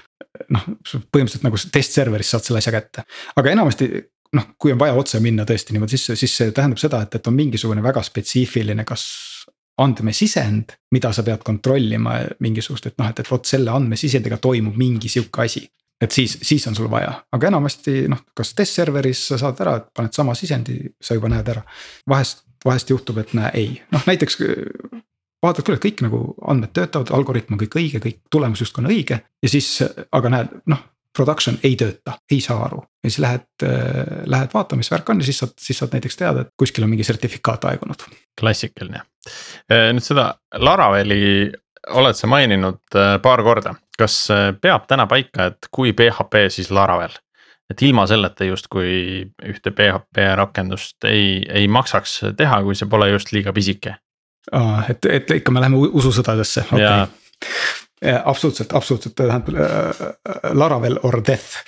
[0.54, 3.04] noh, põhimõtteliselt nagu test server'ist saad selle asja kätte,
[3.36, 3.90] aga enamasti
[4.38, 7.30] noh, kui on vaja otse minna tõesti niimoodi sisse, siis see tähendab seda, et, et
[7.30, 9.04] on mingisugune väga spetsiifiline, kas
[9.80, 15.10] andmesisend, mida sa pead kontrollima mingisugust, et noh, et, et vot selle andmesisendiga toimub mingi
[15.12, 15.64] sihuke asi.
[16.00, 19.76] Et siis, siis on sul vaja, aga enamasti noh, kas test server'is sa saad ära,
[19.80, 21.62] et paned sama sisendi, sa juba näed ära.
[22.08, 24.38] vahest, vahest juhtub, et näe ei, noh näiteks
[25.44, 28.90] vaatad küll, et kõik nagu andmed töötavad, algoritm on kõik õige, kõik tulemus justkui on
[28.92, 29.76] õige ja siis,
[30.12, 30.86] aga näed, noh.
[31.10, 35.18] Production ei tööta, ei saa aru ja siis lähed äh,, lähed vaatama, mis värk on
[35.18, 38.04] ja siis saad, siis saad näiteks teada, et kuskil on mingi sertifikaat aegunud.
[38.38, 39.02] klassikaline,
[39.90, 41.50] nüüd seda Laraveli
[41.88, 46.70] oled sa maininud äh, paar korda, kas äh, peab täna paika, et kui PHP, siis
[46.74, 47.16] Laravel?
[47.70, 48.94] et ilma selleta justkui
[49.46, 53.94] ühte PHP rakendust ei, ei maksaks teha, kui see pole just liiga pisike
[54.52, 58.16] aa, et, et ikka me läheme ususõdadesse, okei okay..
[58.24, 60.04] absoluutselt, absoluutselt tähendab äh,
[60.56, 61.60] Laravel or death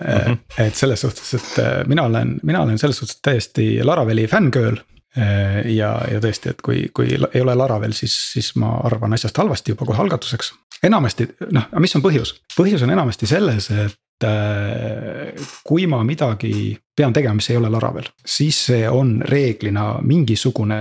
[0.00, 0.06] mm.
[0.06, 0.38] -hmm.
[0.66, 4.99] et selles suhtes, et äh, mina olen, mina olen selles suhtes täiesti Laraveli fänngirl äh,
[5.16, 9.74] ja, ja tõesti, et kui, kui ei ole Laravel, siis, siis ma arvan asjast halvasti
[9.74, 10.52] juba kohe algatuseks.
[10.86, 12.36] enamasti noh, aga mis on põhjus?
[12.56, 15.32] põhjus on enamasti selles, et Äh,
[15.64, 20.76] kui ma midagi pean tegema, mis ei ole Laravel, siis see on reeglina mingisugune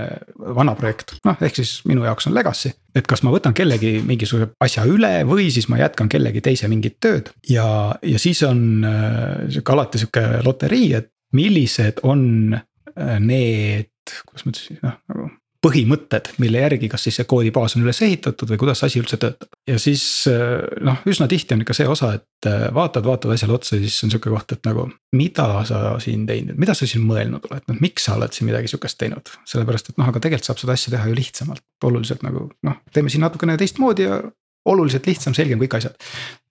[0.58, 2.74] vana projekt, noh ehk siis minu jaoks on legacy.
[2.92, 6.98] et kas ma võtan kellegi mingisuguse asja üle või siis ma jätkan kellegi teise mingit
[7.00, 13.89] tööd ja, ja siis on äh, sihuke alati sihuke loterii, et millised on äh, need,
[14.26, 15.30] kuidas ma ütlesin, noh nagu
[15.64, 19.50] põhimõtted, mille järgi, kas siis see koodibaas on üles ehitatud või kuidas asi üldse töötab.
[19.68, 23.58] ja siis äh, noh, üsna tihti on ikka see osa, et äh, vaatad, vaatad asjale
[23.58, 24.88] otsa ja siis on sihuke koht, et nagu.
[25.16, 28.72] mida sa siin teinud, mida sa siin mõelnud oled, noh miks sa oled siin midagi
[28.72, 32.46] sihukest teinud, sellepärast et noh, aga tegelikult saab seda asja teha ju lihtsamalt, oluliselt nagu
[32.64, 34.22] noh, teeme siin natukene teistmoodi ja
[34.70, 36.00] oluliselt lihtsam, selgem kõik asjad.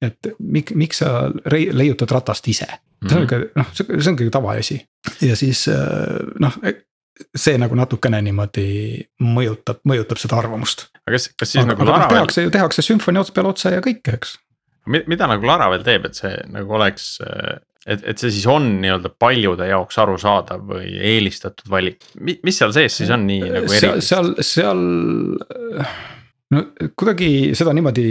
[0.04, 2.68] et mik-, miks sa leiutad ratast ise,
[3.06, 4.82] see on ikka noh, see on kõige tavaasi
[5.24, 6.60] ja siis äh, noh
[7.36, 8.66] see nagu natukene niimoodi
[9.24, 10.88] mõjutab, mõjutab seda arvamust.
[11.04, 12.18] aga kas, kas siis aga, nagu noh, Laravel.
[12.18, 14.36] tehakse ju, tehakse sümfonia ots peale otsa ja kõike, eks.
[14.86, 17.08] mida nagu Laravel teeb, et see nagu oleks,
[17.86, 23.00] et, et see siis on nii-öelda paljude jaoks arusaadav või eelistatud valik, mis seal sees
[23.02, 24.10] siis on nii nagu erilist?
[24.12, 26.06] seal, seal, seal
[26.54, 26.62] no
[26.96, 28.04] kuidagi seda niimoodi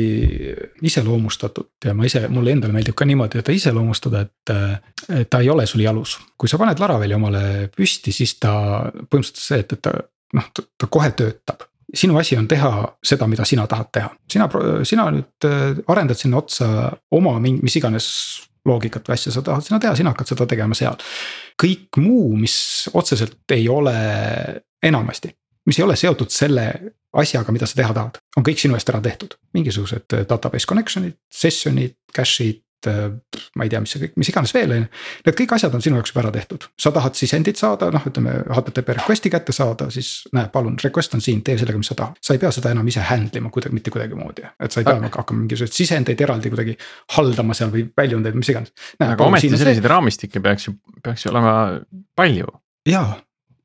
[0.86, 5.66] iseloomustatud ja ma ise, mulle endale meeldib ka niimoodi, et iseloomustada, et ta ei ole
[5.66, 6.18] sul jalus.
[6.38, 8.54] kui sa paned Laraveli omale püsti, siis ta
[8.92, 9.96] põhimõtteliselt see, et, et ta
[10.38, 12.72] noh, ta kohe töötab sinu asi on teha
[13.04, 14.50] seda, mida sina tahad teha, sina,
[14.84, 16.68] sina nüüd äh, arendad sinna otsa
[17.16, 18.10] oma mingi, mis iganes
[18.68, 20.98] loogikat või asja sa tahad sinna teha, sina hakkad seda tegema seal.
[21.62, 22.58] kõik muu, mis
[22.94, 23.96] otseselt ei ole
[24.84, 25.32] enamasti,
[25.68, 26.68] mis ei ole seotud selle
[27.16, 29.38] asjaga, mida sa teha tahad, on kõik sinu eest ära tehtud.
[29.58, 33.08] mingisugused äh, database connection'id, session'id, cache'id, äh,
[33.56, 34.90] ma ei tea, mis see kõik, mis iganes veel on ju.
[35.26, 38.36] Need kõik asjad on sinu jaoks juba ära tehtud, sa tahad sisendit saada, noh, ütleme
[38.46, 42.20] HTTP request'i kätte saada, siis näe, palun, request on siin, tee sellega, mis sa tahad.
[42.22, 45.00] sa ei pea seda enam ise handle ima kuidagi, mitte kuidagimoodi, et sa ei pea
[45.00, 45.14] okay.
[45.16, 46.78] hakkama mingisuguseid sisendeid eraldi kuidagi
[47.18, 48.76] haldama seal või väljundeid, mis iganes.
[49.00, 51.56] aga ometi selliseid raamistikke peaks ju, peaks ju olema
[52.20, 52.52] palju.
[52.88, 53.16] jaa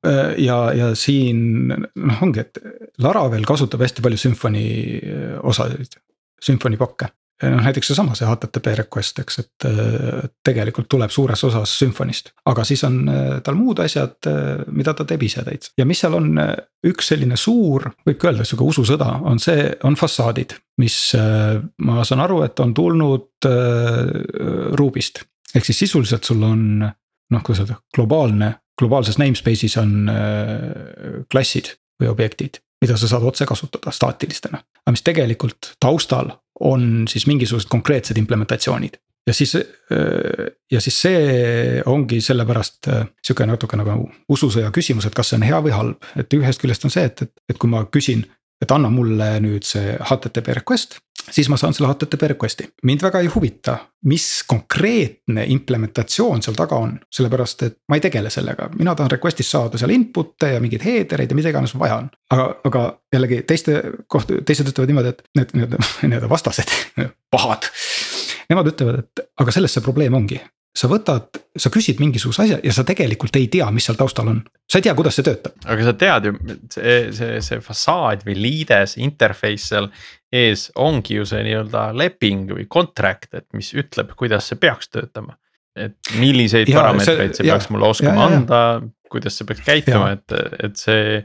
[0.03, 2.59] ja, ja siin noh, ongi, et
[3.03, 5.99] Laravel kasutab hästi palju Symfony äh, osasid,
[6.43, 7.12] Symfony pakke.
[7.43, 9.65] noh näiteks seesama see HTTP request, eks, et
[10.47, 14.29] tegelikult tuleb suures osas Symphony'st, aga siis on äh, tal muud asjad,
[14.71, 15.73] mida ta teeb ise täitsa.
[15.79, 16.38] ja mis seal on
[16.87, 20.99] üks selline suur, võibki öelda sihuke ususõda, on see, on fassaadid, mis
[21.83, 23.51] ma saan aru, et on tulnud
[24.79, 25.25] Ruby'st.
[25.55, 26.67] ehk siis sisuliselt sul on
[27.33, 33.46] noh, kuidas öelda, globaalne globaalses namespace'is on äh, klassid või objektid, mida sa saad otse
[33.46, 34.62] kasutada staatilistena.
[34.82, 38.98] aga mis tegelikult taustal on siis mingisugused konkreetsed implementatsioonid.
[39.26, 45.14] ja siis, äh, ja siis see ongi sellepärast äh, sihuke natuke nagu ususõja küsimus, et
[45.14, 47.70] kas see on hea või halb, et ühest küljest on see, et, et, et kui
[47.70, 48.24] ma küsin,
[48.62, 50.98] et anna mulle nüüd see HTTP request
[51.30, 52.68] siis ma saan selle HTTP request'i.
[52.82, 53.76] mind väga ei huvita,
[54.11, 59.54] mis konkreetne implementatsioon seal taga on, sellepärast et ma ei tegele sellega, mina tahan request'ist
[59.54, 62.11] saada seal input'e ja mingeid header eid ja mida iganes vaja on.
[62.30, 66.74] aga, aga jällegi teiste kohta, teised ütlevad niimoodi, et need nii-öelda, nii-öelda vastased,
[67.30, 67.70] pahad.
[68.50, 70.40] Nemad ütlevad, et aga selles see probleem ongi,
[70.76, 74.40] sa võtad, sa küsid mingisuguse asja ja sa tegelikult ei tea, mis seal taustal on,
[74.70, 75.54] sa ei tea, kuidas see töötab.
[75.68, 76.35] aga sa tead ju,
[76.72, 79.90] see, see, see fassaad või liides, interface seal
[80.33, 85.37] ees ongi ju see nii-öelda leping või contract, et mis ütleb, kuidas see peaks töötama.
[85.73, 88.59] et milliseid ja, parameetreid see, see ja, peaks mulle oskama ja, ja, anda,
[89.12, 90.35] kuidas see peaks käituma, et,
[90.66, 91.23] et see,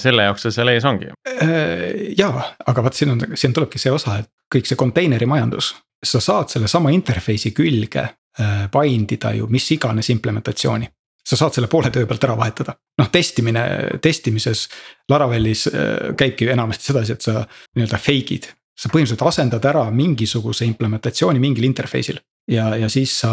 [0.00, 1.10] selle jaoks see seal ees ongi.
[1.28, 1.82] Äh,
[2.16, 2.30] ja,
[2.66, 6.48] aga vaat siin on, siin tulebki see osa, et kõik see konteineri majandus, sa saad
[6.52, 10.88] sellesama interface'i külge äh, bind ida ju mis iganes implementatsiooni
[11.28, 12.74] sa saad selle poole töö pealt ära vahetada.
[12.98, 13.62] noh, testimine,
[14.02, 14.66] testimises
[15.10, 17.44] Laravelis äh, käibki enamasti sedasi, et sa
[17.76, 18.50] nii-öelda fake'id.
[18.78, 22.18] sa põhimõtteliselt asendad ära mingisuguse implementatsiooni mingil interface'il.
[22.50, 23.32] ja, ja siis sa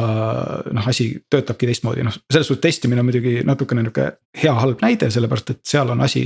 [0.71, 4.11] noh, asi töötabki teistmoodi, noh selles suhtes testimine on muidugi natukene nihuke
[4.43, 6.23] hea halb näide, sellepärast et seal on asi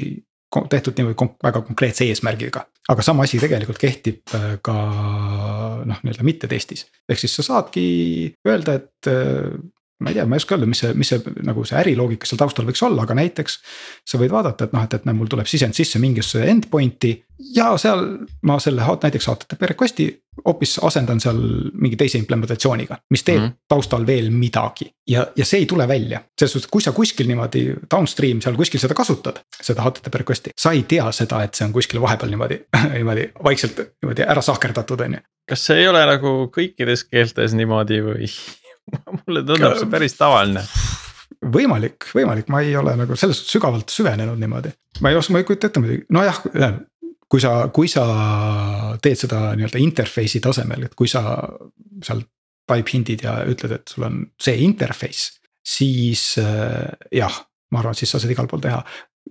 [0.70, 2.66] tehtud niimoodi konk väga konkreetse eesmärgiga.
[2.90, 4.74] aga sama asi tegelikult kehtib äh, ka
[5.86, 6.86] noh, nii-öelda mitte testis.
[7.10, 7.86] ehk siis sa saadki
[8.48, 9.56] öelda, et äh,
[10.04, 12.42] ma ei tea, ma ei oska öelda, mis see, mis see nagu see äriloogika seal
[12.42, 13.60] taustal võiks olla, aga näiteks.
[14.10, 17.14] sa võid vaadata, et noh, et, et näe, mul tuleb sisend sisse mingisuguse endpoint'i
[17.56, 18.04] ja seal
[18.48, 20.08] ma selle näiteks HTTP request'i
[20.46, 21.40] hoopis asendan seal
[21.74, 23.68] mingi teise implementatsiooniga, mis teeb mm -hmm.
[23.70, 24.92] taustal veel midagi.
[25.08, 28.80] ja, ja see ei tule välja, selles suhtes, kui sa kuskil niimoodi downstream seal kuskil
[28.80, 32.60] seda kasutad, seda HTTP request'i, sa ei tea seda, et see on kuskil vahepeal niimoodi
[32.98, 35.20] niimoodi vaikselt niimoodi ära sahkerdatud, on ju.
[35.50, 38.30] kas see ei ole nagu kõikides keeltes niimoodi või?
[39.24, 40.66] mulle tundub see päris tavaline
[41.52, 44.72] võimalik, võimalik, ma ei ole nagu selles suhtes sügavalt süvenenud niimoodi.
[45.02, 46.42] ma ei oska, ma ei kujuta ette muidugi, nojah,
[47.30, 48.04] kui sa, kui sa
[49.04, 51.24] teed seda nii-öelda interface'i tasemel, et kui sa
[52.04, 52.24] seal
[52.70, 55.40] type hind'id ja ütled, et sul on see interface.
[55.64, 57.42] siis äh, jah,
[57.72, 58.82] ma arvan, siis sa saad igal pool teha,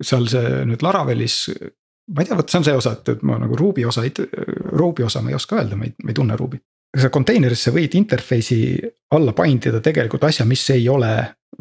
[0.01, 1.47] seal see nüüd Laravelis.
[2.13, 4.03] ma ei tea, vot see on see osa, et, et ma nagu Ruby osa,
[4.73, 7.95] Ruby osa ma ei oska öelda, ma ei, ma ei tunne Ruby't sa container'isse võid
[7.97, 8.77] interface'i
[9.15, 11.11] alla bind ida tegelikult asja, mis ei ole,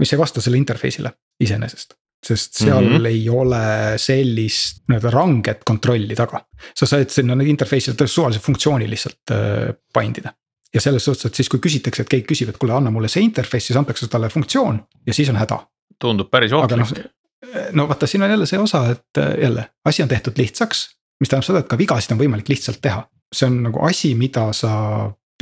[0.01, 1.97] mis ei vasta selle interface'ile iseenesest.
[2.23, 3.07] sest seal mm -hmm.
[3.07, 6.45] ei ole sellist nii-öelda ranget kontrolli taga.
[6.75, 10.35] sa saad sinna interface'ile suvalise funktsiooni lihtsalt äh, bind ida.
[10.75, 13.23] ja selles suhtes, et siis kui küsitakse, et keegi küsib, et kuule, anna mulle see
[13.23, 15.67] interface, siis antakse talle funktsioon ja siis on häda.
[15.99, 16.79] tundub päris ohtlik.
[16.79, 20.97] no, no vaata, siin on jälle see osa, et äh, jälle asi on tehtud lihtsaks,
[21.21, 24.53] mis tähendab seda, et ka vigasid on võimalik lihtsalt teha see on nagu asi, mida
[24.53, 24.73] sa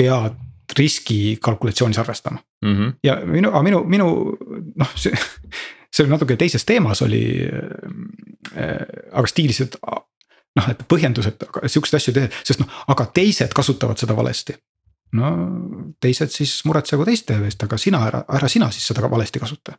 [0.01, 0.39] pead
[0.79, 2.77] riskikalkulatsioonis arvestama mm.
[2.77, 2.93] -hmm.
[3.05, 4.09] ja minu, aga minu, minu
[4.77, 5.13] noh, see,
[5.93, 7.25] see oli natuke teises teemas oli
[8.57, 8.87] äh,.
[9.13, 9.77] aga stiilis, et
[10.57, 14.57] noh, et põhjendus, et siukseid asju teha, sest noh, aga teised kasutavad seda valesti.
[15.19, 15.31] no
[16.01, 19.79] teised siis muretsegu teiste eest, aga sina ära, ära sina siis seda ka valesti kasuta.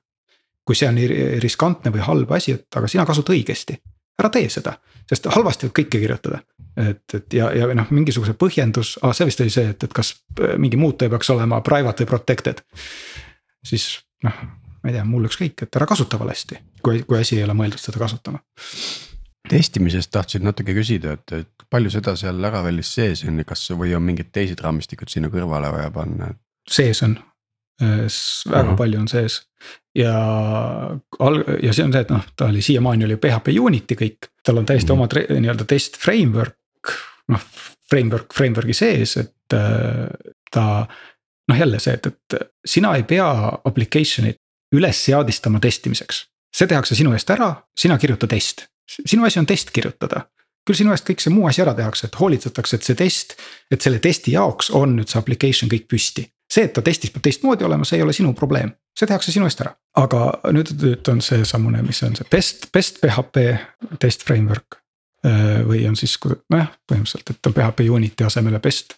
[0.65, 3.79] kui see on nii riskantne või halb asi, et aga sina kasuta õigesti,
[4.21, 4.77] ära tee seda,
[5.09, 6.41] sest halvasti võib kõike kirjutada
[6.77, 10.13] et, et ja, ja noh, mingisuguse põhjendus ah,, see vist oli see, et, et kas
[10.39, 12.63] äh, mingi muutuja peaks olema private või protected.
[13.65, 13.87] siis
[14.25, 14.43] noh,
[14.81, 17.81] ma ei tea, mul ükskõik, et ära kasuta valesti, kui, kui asi ei ole mõeldud
[17.81, 18.41] seda kasutama.
[19.49, 23.95] testimisest tahtsin natuke küsida, et, et palju seda seal Laravelis sees on ja kas või
[23.97, 26.33] on mingid teised raamistikud sinna kõrvale vaja panna?
[26.69, 27.17] sees on,
[27.81, 28.77] äh, väga uh -huh.
[28.77, 29.41] palju on sees
[29.95, 30.15] ja
[31.19, 34.61] al-, ja see on see, et noh, ta oli siiamaani oli PHP Unity kõik, tal
[34.61, 35.27] on täiesti mm -hmm.
[35.27, 36.57] oma nii-öelda test framework
[37.31, 37.47] noh,
[37.89, 40.65] framework, framework'i sees, et äh, ta
[41.47, 43.27] noh, jälle see, et, et sina ei pea
[43.65, 44.39] application'it
[44.75, 46.27] üles seadistama testimiseks.
[46.55, 50.25] see tehakse sinu eest ära, sina kirjuta test, sinu asi on test kirjutada
[50.67, 53.33] küll sinu eest kõik see muu asi ära tehakse, et hoolitsetakse, et see test,
[53.71, 56.27] et selle testi jaoks on nüüd see application kõik püsti.
[56.51, 59.47] See, et ta testis peab teistmoodi olema, see ei ole sinu probleem, see tehakse sinu
[59.47, 59.73] eest ära.
[60.01, 60.21] aga
[60.55, 63.47] nüüd, nüüd on seesamune, mis on see best, best PHP
[64.03, 64.81] test framework.
[65.21, 66.15] Äh, või on siis,
[66.49, 68.95] nojah, põhimõtteliselt, et on PHP Unity asemele best,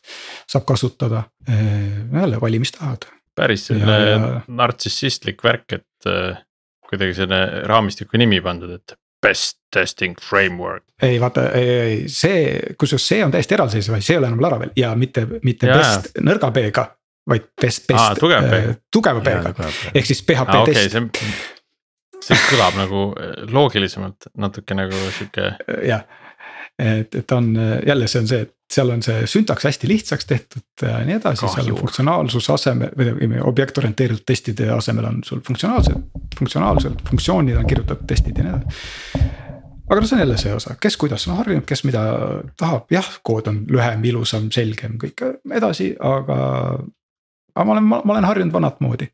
[0.48, 3.10] saab kasutada, äh, jälle valimistahad.
[3.36, 6.38] päris selline nartsissistlik värk, et äh,
[6.88, 10.84] kuidagi selle raamistiku nimi pandud, et best testing framework.
[11.02, 14.44] ei vaata, ei, ei see, kusjuures see on täiesti eraldiseisev asi, see ei ole enam
[14.44, 15.80] Laravel ja mitte, mitte ja.
[15.80, 16.86] best nõrga B-ga.
[17.30, 21.38] Vaid best, best ah, tugeva B-ga, tugeva B-ga ehk siis PHP ah, test okay,
[22.24, 25.54] see kõlab nagu äh, loogilisemalt natuke nagu sihuke.
[25.88, 26.04] jah,
[26.80, 27.54] et, et on
[27.88, 31.48] jälle, see on see, et seal on see süntaks hästi lihtsaks tehtud ja nii edasi,
[31.52, 36.02] seal on funktsionaalsuse asemel või objekt orienteeritud testide asemel on sul funktsionaalsed,
[36.40, 39.30] funktsionaalsed funktsioonid on kirjutatud testid ja nii edasi.
[39.90, 42.04] aga noh, see on jälle see osa, kes kuidas on harjunud, kes mida
[42.60, 45.26] tahab, jah, kood on lühem, ilusam, selgem, kõik
[45.62, 46.38] edasi, aga.
[47.56, 49.10] Aga ma olen, ma olen harjunud vanat moodi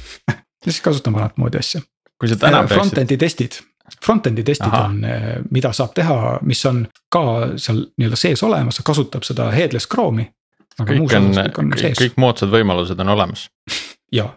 [0.64, 1.84] siis kasutan vanat moodi asja
[2.20, 2.78] kui sa täna peaksid.
[2.78, 3.58] Front-end'i testid,
[4.04, 4.86] front-end'i testid Aha.
[4.88, 7.24] on, eh, mida saab teha, mis on ka
[7.60, 10.30] seal nii-öelda sees olemas, kasutab seda headless Chrome'i.
[10.80, 13.48] kõik on, on, kõik, kõik moodsad võimalused on olemas.
[14.18, 14.32] jaa.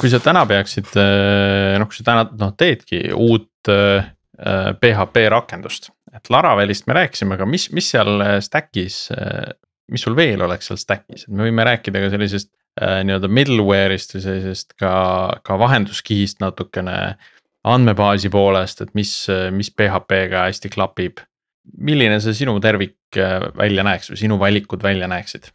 [0.00, 5.90] kui sa täna peaksid, eh, noh, kui sa täna noh teedki uut PHP eh, rakendust,
[6.16, 9.04] et Laravelist me rääkisime, aga mis, mis seal stack'is,
[9.90, 12.50] mis sul veel oleks seal stack'is, et me võime rääkida ka sellisest
[12.80, 14.94] äh, nii-öelda middleware'ist või sellisest ka,
[15.46, 17.16] ka vahenduskihist natukene.
[17.60, 19.10] andmebaasi poolest, et mis,
[19.52, 21.20] mis PHP-ga hästi klapib.
[21.76, 25.50] milline see sinu tervik äh, välja näeks või sinu valikud välja näeksid?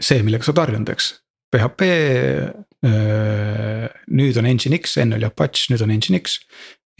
[0.00, 1.12] see, millega sa oled harjunud, eks.
[1.48, 1.86] PHP
[2.84, 6.40] äh,, nüüd on Nginx, enne oli Apache, nüüd on Nginx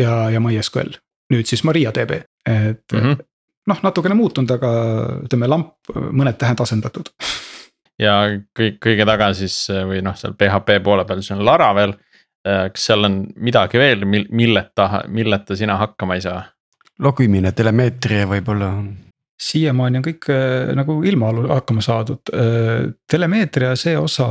[0.00, 0.94] ja, ja MySQL,
[1.34, 3.18] nüüd siis MariaDB, et mm -hmm.
[3.68, 4.72] Noh, natukene muutunud, aga
[5.26, 7.12] ütleme lamp, mõned tähed asendatud
[7.98, 8.18] ja
[8.56, 11.96] kõik, kõige taga siis või noh, seal PHP poole peal, siis on Laravel.
[12.46, 16.44] Äh, kas seal on midagi veel, milleta, milleta sina hakkama ei saa?
[16.98, 18.72] logimine, telemeetria võib-olla.
[19.38, 24.26] siiamaani on kõik äh, nagu ilma hakkama saadud, äh, telemeetria see osa,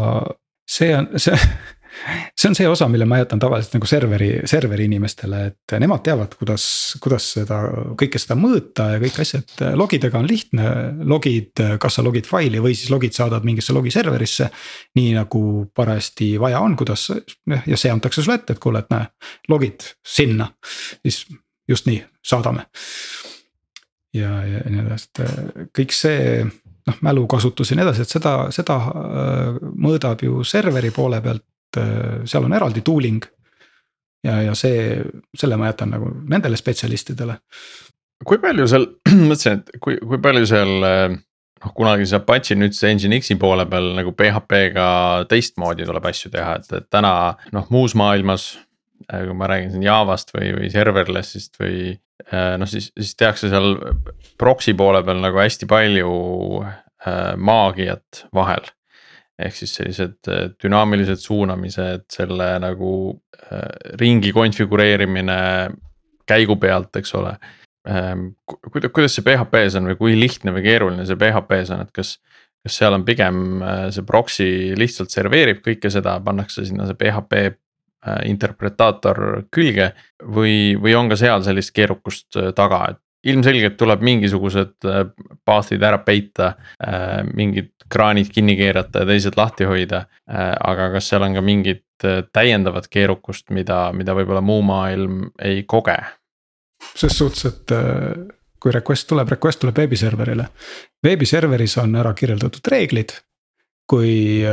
[0.67, 1.37] see on, see
[2.37, 6.35] see on see osa, mille ma jätan tavaliselt nagu serveri, serveri inimestele, et nemad teavad,
[6.39, 6.65] kuidas,
[7.03, 7.59] kuidas seda
[7.99, 9.55] kõike seda mõõta ja kõik asjad.
[9.79, 10.67] logidega on lihtne,
[11.09, 14.49] logid, kas sa logid faili või siis logid saadad mingisse logi serverisse.
[14.95, 15.41] nii nagu
[15.75, 17.09] parajasti vaja on, kuidas
[17.65, 19.09] ja see antakse sulle ette, et kuule, et näe,
[19.49, 20.51] logid sinna,
[21.01, 21.25] siis
[21.67, 22.67] just nii, saadame.
[24.13, 26.45] ja, ja nii edasi, et kõik see
[26.87, 31.46] noh, mälukasutus ja nii edasi, et seda, seda äh, mõõdab ju serveri poole pealt Äh,
[31.77, 33.25] seal on eraldi tooling.
[34.23, 35.01] ja, ja see,
[35.37, 37.37] selle ma jätan nagu nendele spetsialistidele.
[38.25, 38.87] kui palju seal,
[39.29, 41.17] mõtlesin, et kui, kui palju seal äh,
[41.63, 44.87] noh, kunagi see Apache nüüd see Nginx'i poole peal nagu PHP-ga
[45.29, 47.13] teistmoodi tuleb asju teha, et, et täna
[47.55, 48.55] noh, muus maailmas.
[49.13, 51.93] Äh, kui ma räägin siin Javast või, või serverless'ist või
[52.31, 53.75] noh, siis, siis tehakse seal
[54.41, 56.09] proxy poole peal nagu hästi palju
[56.65, 58.65] äh, maagiat vahel
[59.37, 62.91] ehk siis sellised äh, dünaamilised suunamised, selle nagu
[63.37, 63.67] äh,
[64.01, 65.37] ringi konfigureerimine
[66.27, 67.37] käigu pealt, eks ole.
[67.87, 68.31] Ähm,
[68.73, 72.17] kuidas see PHP-s on või kui lihtne või keeruline see PHP-s on, et kas,
[72.65, 77.47] kas seal on pigem äh, see proxy lihtsalt serveerib kõike seda, pannakse sinna see PHP
[78.23, 79.17] interpretaator
[79.51, 79.89] külge
[80.21, 85.03] või, või on ka seal sellist keerukust taga, et ilmselgelt tuleb mingisugused äh,
[85.45, 90.05] path'id ära peita, äh, mingid kraanid kinni keerata ja teised lahti hoida.
[90.29, 91.83] Äh, aga kas seal on ka mingit
[92.33, 95.97] täiendavat keerukust, mida, mida võib-olla muu maailm ei koge?
[96.77, 97.71] ses suhtes, et
[98.61, 100.45] kui request tuleb, request tuleb veebiserverile.
[101.03, 103.15] veebiserveris on ära kirjeldatud reeglid.
[103.87, 104.43] kui,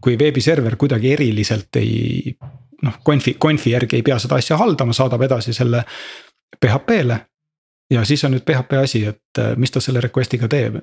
[0.00, 2.36] kui veebiserver kuidagi eriliselt ei
[2.82, 5.82] noh, confi, confi järgi ei pea seda asja haldama, saadab edasi selle
[6.60, 7.18] PHP-le
[7.90, 10.80] ja siis on nüüd PHP asi, et äh, mis ta selle request'iga teeb.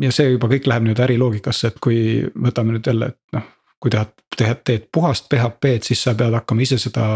[0.00, 3.46] ja see juba kõik läheb nüüd äriloogikasse, et kui võtame nüüd jälle, et noh,
[3.80, 7.06] kui tead, teed, teed puhast PHP-d, siis sa pead hakkama ise seda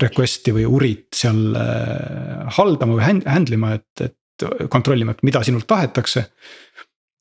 [0.00, 5.68] request'i või urit seal äh, haldama või handle ima, et, et kontrollima, et mida sinult
[5.68, 6.30] tahetakse.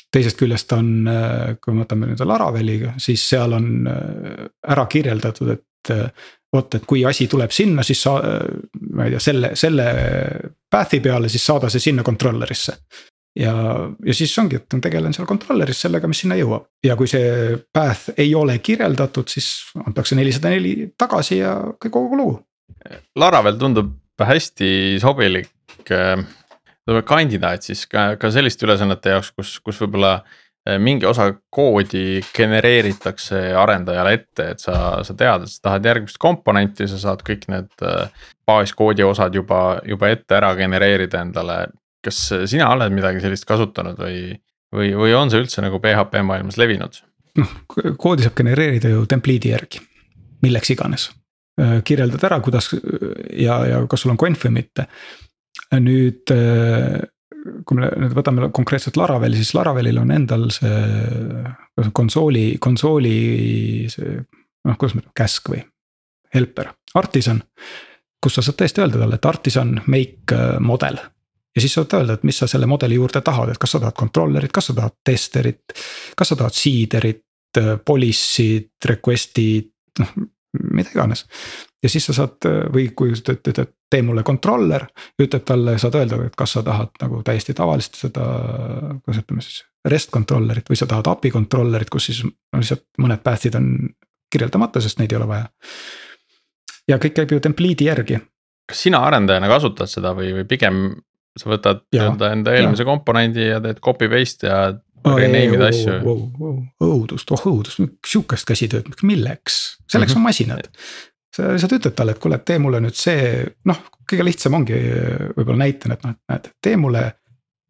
[0.09, 5.65] teisest küljest on, äh, kui me võtame nüüd Laraveliga, siis seal on ära kirjeldatud, et
[6.55, 8.15] vot, et kui asi tuleb sinna, siis sa,
[8.95, 9.85] ma ei tea, selle, selle
[10.71, 12.75] path'i peale, siis saada see sinna controller'isse.
[13.39, 13.53] ja,
[14.05, 17.57] ja siis ongi, et ma tegelen seal controller'is sellega, mis sinna jõuab ja kui see
[17.73, 19.51] path ei ole kirjeldatud, siis
[19.85, 22.39] antakse nelisada neli tagasi ja kogu lugu.
[23.19, 26.25] Laravel tundub hästi sobilik äh,
[27.05, 30.19] kandidaat siis ka, ka selliste ülesannete jaoks, kus, kus võib-olla
[30.79, 36.87] mingi osa koodi genereeritakse arendajale ette, et sa, sa tead, et sa tahad järgmist komponenti,
[36.91, 38.11] sa saad kõik need äh,
[38.49, 41.67] baaskoodi osad juba, juba ette ära genereerida endale.
[42.03, 44.33] kas sina oled midagi sellist kasutanud või,
[44.75, 47.01] või, või on see üldse nagu PHP maailmas levinud?
[47.39, 47.55] noh,
[47.97, 49.81] koodi saab genereerida ju template'i järgi,
[50.43, 51.09] milleks iganes
[51.59, 52.69] Äh, kirjeldad ära, kuidas
[53.35, 54.85] ja, ja kas sul on conf või mitte.
[55.75, 57.01] nüüd äh,
[57.65, 63.19] kui me nüüd võtame konkreetselt Laraveli, siis Laravelil on endal see konsooli, konsooli
[63.91, 65.61] see noh, kuidas ma ütlen, käsk või
[66.35, 67.41] helper, artisan.
[68.21, 70.99] kus sa saad tõesti öelda talle, et artisan make äh, model
[71.55, 73.97] ja siis saad öelda, et mis sa selle modeli juurde tahad, et kas sa tahad
[73.97, 75.79] controller'it, kas sa tahad testerit,
[76.17, 77.25] kas sa tahad seeder'it,
[77.85, 80.11] policy'd, request'id, noh
[80.53, 81.25] mida iganes.
[81.83, 84.85] Ja siis sa saad või kui sa ütled, tee mulle controller,
[85.21, 88.25] ütled talle, saad öelda, et kas sa tahad nagu täiesti tavalist seda,
[89.03, 89.63] kuidas ütleme siis.
[89.89, 92.23] REST controller'it või sa tahad API controller'it, kus siis
[92.55, 93.69] lihtsalt mõned path'id on
[94.31, 95.47] kirjeldamata, sest neid ei ole vaja.
[96.89, 98.19] ja kõik käib ju template'i järgi.
[98.69, 100.83] kas sina arendajana kasutad seda või, või pigem
[101.39, 102.89] sa võtad nii-öelda enda eelmise ja.
[102.89, 104.59] komponendi ja teed copy paste ja
[105.05, 105.95] rename ida asju.
[106.83, 110.27] õudust, oh õudust, sihukest käsitööd, milleks, selleks on mhm.
[110.27, 110.69] masinad.
[111.35, 114.79] Sa lihtsalt ütled talle, et kuule, tee mulle nüüd see, noh, kõige lihtsam ongi
[115.35, 117.05] võib-olla näitena, et noh, et näed, tee mulle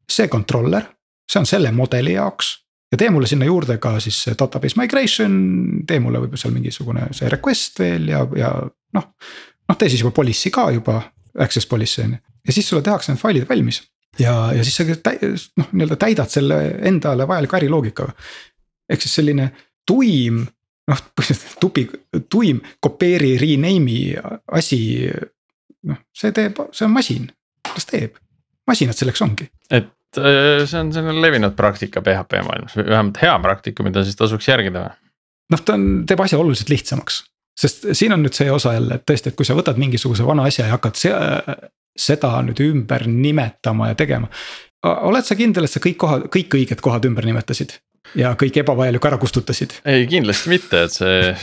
[0.10, 0.88] see controller,
[1.30, 2.54] see on selle modeli jaoks
[2.92, 5.36] ja tee mulle sinna juurde ka siis see database migration,
[5.88, 8.52] tee mulle võib-olla seal mingisugune see request veel ja, ja
[8.98, 9.08] noh.
[9.70, 11.02] noh, tee siis juba policy ka juba,
[11.38, 13.84] access policy on ju, ja siis sulle tehakse need failid valmis
[14.20, 18.16] ja, ja siis sa noh, nii-öelda täidad selle endale vajaliku äriloogikaga.
[18.90, 19.52] ehk siis selline
[19.88, 20.42] tuim,
[20.90, 21.86] noh põhimõtteliselt tupi,
[22.32, 24.16] tuim kopeeri rename'i
[24.58, 24.82] asi.
[25.90, 27.30] noh, see teeb, see on masin,
[27.72, 28.18] las teeb,
[28.68, 29.50] masinad selleks ongi.
[29.70, 34.20] et äh, see on selline levinud praktika PHP maailmas või vähemalt hea praktika, mida siis
[34.20, 34.96] tasuks järgida või?
[35.56, 37.24] noh, ta on, teeb asja oluliselt lihtsamaks
[37.60, 40.46] sest siin on nüüd see osa jälle, et tõesti, et kui sa võtad mingisuguse vana
[40.48, 41.00] asja ja hakkad
[42.00, 44.30] seda nüüd ümber nimetama ja tegema.
[44.84, 47.78] Oled sa kindel, et sa kõik kohad, kõik õiged kohad ümber nimetasid
[48.20, 49.80] ja kõik ebavajalikku ära kustutasid?
[49.86, 51.34] ei, kindlasti mitte, et see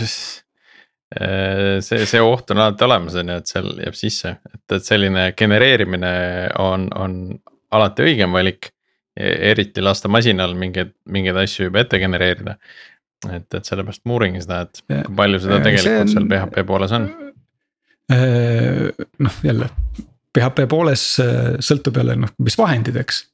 [1.14, 5.28] see, see oht on alati olemas, on ju, et seal jääb sisse, et, et selline
[5.38, 6.14] genereerimine
[6.62, 7.20] on, on
[7.76, 8.72] alati õigem valik.
[9.16, 12.56] E-, eriti lasta masinal mingeid, mingeid asju juba ette genereerida.
[13.30, 17.08] et, et sellepärast Mooringi seda, et kui palju seda tegelikult on, seal PHP pooles on?
[18.12, 19.70] noh, jälle
[20.36, 23.24] PHP pooles äh, sõltub jälle noh, mis vahendid, eks.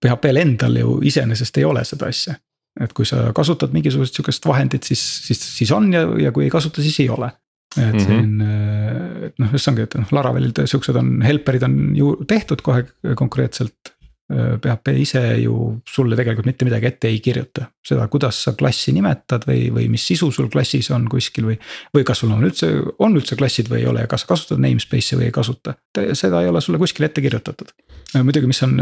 [0.00, 2.38] PHP-l endal ju iseenesest ei ole seda asja.
[2.80, 6.52] et kui sa kasutad mingisugust sihukest vahendit, siis, siis, siis on ja, ja kui ei
[6.52, 7.32] kasuta, siis ei ole.
[7.76, 8.06] et mm -hmm.
[8.06, 12.86] siin, äh, noh, just ongi, et noh, Laravelil siuksed on, helper'id on ju tehtud kohe
[13.14, 13.92] konkreetselt
[14.30, 15.54] PHP ise ju
[15.88, 17.66] sulle tegelikult mitte midagi ette ei kirjuta.
[17.86, 21.56] seda, kuidas sa klassi nimetad või, või mis sisu sul klassis on kuskil või.
[21.96, 22.68] või kas sul on üldse,
[22.98, 25.74] on üldse klassid või ei ole ja kas sa kasutad namespace'i või ei kasuta.
[26.12, 27.74] seda ei ole sulle kuskil ette kirjutatud.
[28.22, 28.78] muidugi, mis on,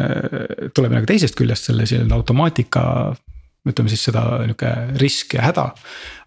[0.74, 3.14] tuleb nagu teisest küljest selle selline automaatika
[3.68, 4.70] ütleme siis seda nihuke
[5.00, 5.70] risk ja häda.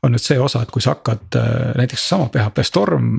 [0.04, 1.38] on nüüd see osa, et kui sa hakkad
[1.78, 3.18] näiteks sama PHP Storm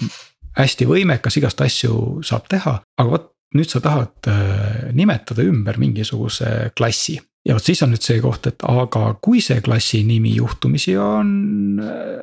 [0.58, 6.72] hästi võimekas, igast asju saab teha, aga vot nüüd sa tahad äh, nimetada ümber mingisuguse
[6.76, 7.18] klassi.
[7.46, 11.82] ja vot siis on nüüd see koht, et aga kui see klassi nimi juhtumisi on
[11.82, 12.22] äh,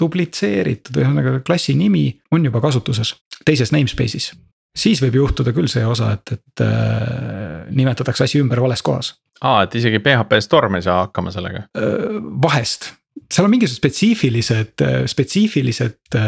[0.00, 3.14] duplitseeritud, ühesõnaga klassi nimi on juba kasutuses
[3.44, 4.32] teises namespace'is.
[4.76, 9.14] siis võib juhtuda küll see osa, et, et äh, nimetatakse asi ümber vales kohas.
[9.40, 11.66] aa, et isegi PHP Storm ei saa hakkama sellega?
[11.78, 12.92] Äh, vahest,
[13.30, 16.18] seal on mingisugused spetsiifilised, spetsiifilised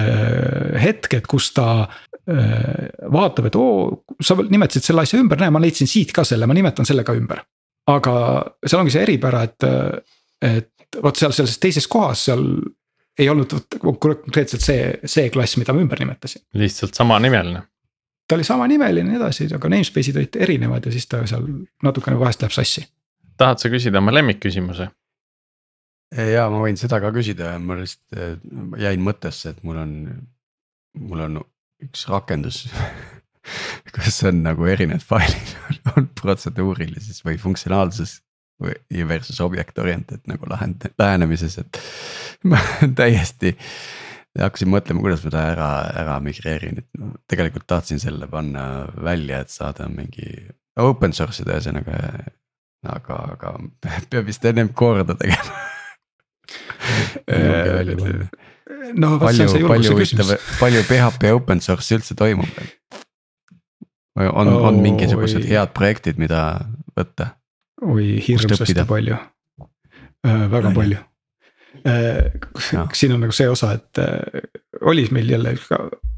[0.82, 1.89] hetked, kus ta
[2.26, 6.49] Äh, vaatab, et oo, sa nimetasid selle asja ümber, näe, ma leidsin siit ka selle,
[6.51, 7.45] ma nimetan selle ka ümber.
[7.87, 8.12] aga
[8.66, 9.66] seal ongi see eripära, et,
[10.43, 12.43] et vot seal selles teises kohas, seal
[13.14, 16.43] ei olnud konkreetselt see, see klass, mida ma ümber nimetasin.
[16.59, 17.62] lihtsalt samanimeline.
[18.26, 21.47] ta oli samanimeline ja nii edasi, aga namespace'id olid erinevad ja siis ta seal
[21.87, 22.89] natukene vahest läheb sassi.
[23.39, 24.91] tahad sa küsida oma lemmikküsimuse?
[26.16, 29.92] Ja ma võin seda ka küsida, ma lihtsalt jäin mõttesse, et mul on,
[31.00, 31.42] mul on
[31.84, 32.64] üks rakendus
[33.94, 35.52] kus on nagu erinevad failid
[35.94, 38.20] on protseduurilises või funktsionaalses
[38.62, 41.80] või versus object oriented nagu lahend-, lähenemises, et
[42.50, 42.60] ma
[42.96, 43.52] täiesti.
[44.38, 45.68] hakkasin mõtlema, kuidas ma ta ära,
[46.04, 50.48] ära migreerin, et no, tegelikult tahtsin selle panna välja, et saada mingi
[50.80, 52.00] open source ida ühesõnaga
[52.86, 53.54] aga, aga
[54.10, 55.75] peab vist ennem korda tegema
[58.94, 60.32] no vot see on see julguse küsimus.
[60.61, 62.50] palju PHP open source üldse toimub?
[64.16, 65.50] on oh,, on mingisugused oi.
[65.50, 66.42] head projektid, mida
[66.96, 67.32] võtta?
[67.84, 71.00] oi, hirmsasti palju äh,, väga no, palju
[71.82, 72.88] äh,.
[72.96, 74.46] siin on nagu see osa, et äh,
[74.86, 75.57] oli meil jälle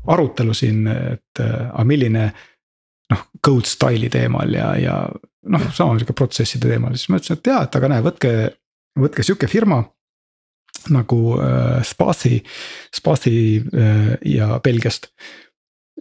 [0.08, 2.28] arutelu siin, et äh, aga milline
[3.12, 4.96] noh, code style'i teemal ja, ja
[5.48, 8.34] noh, sama sihuke protsesside teemal, siis ma ütlesin, et jaa, et aga näe, võtke,
[8.98, 9.82] võtke sihuke firma
[10.94, 12.42] nagu äh, Spathi,
[12.94, 15.10] Spathi äh, ja Belgiast.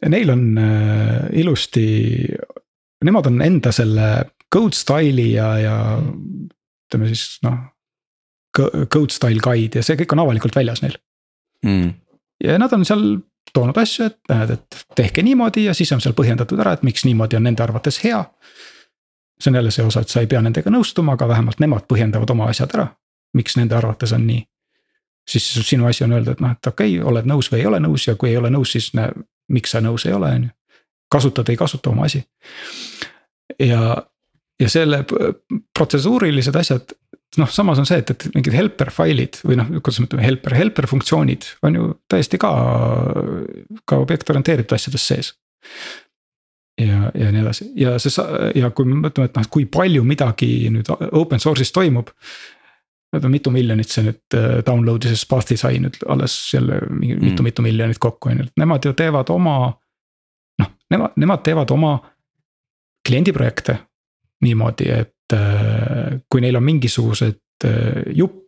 [0.05, 1.87] Neil on äh, ilusti,
[3.05, 4.09] nemad on enda selle
[4.53, 7.65] code style'i ja, ja ütleme siis noh.
[8.57, 10.95] Code style guide ja see kõik on avalikult väljas neil
[11.61, 11.91] mm..
[12.41, 13.03] ja nad on seal
[13.53, 17.05] toonud asju, et näed, et tehke niimoodi ja siis on seal põhjendatud ära, et miks
[17.05, 18.23] niimoodi on nende arvates hea.
[19.37, 22.33] see on jälle see osa, et sa ei pea nendega nõustuma, aga vähemalt nemad põhjendavad
[22.33, 22.87] oma asjad ära,
[23.37, 24.41] miks nende arvates on nii
[25.29, 27.81] siis sinu asi on öelda, et noh, et okei okay,, oled nõus või ei ole
[27.83, 29.11] nõus ja kui ei ole nõus, siis näe,
[29.51, 30.53] miks sa nõus ei ole, on ju.
[31.11, 32.23] kasutad, ei kasuta oma asi.
[33.59, 33.97] ja,
[34.59, 35.03] ja selle
[35.77, 36.95] protseduurilised asjad,
[37.37, 40.57] noh, samas on see, et, et mingid helper failid või noh, kuidas me ütleme, helper,
[40.57, 42.51] helper funktsioonid on ju täiesti ka,
[43.85, 45.33] ka objektorienteeritud asjades sees
[46.77, 48.27] ja, ja nii edasi ja see
[48.61, 52.11] ja kui me mõtleme, et noh, et kui palju midagi nüüd open source'is toimub
[53.31, 57.25] mitu miljonit see nüüd äh, download'i see Spathi sai nüüd alles jälle mingi mm.
[57.31, 59.57] mitu-mitu miljonit kokku on ju, et nemad ju teevad oma.
[60.61, 61.97] noh, nemad, nemad teevad oma
[63.07, 63.77] kliendiprojekte
[64.45, 68.43] niimoodi, et äh, kui neil on mingisugused äh, jupp.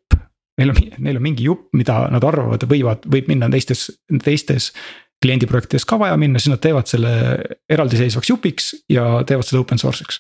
[0.60, 3.86] Neil on, neil on mingi jupp, mida nad arvavad, võivad, võib minna teistes,
[4.26, 4.74] teistes
[5.24, 7.14] kliendiprojektides ka vaja minna, siis nad teevad selle
[7.72, 10.20] eraldiseisvaks jupiks ja teevad seda open source'iks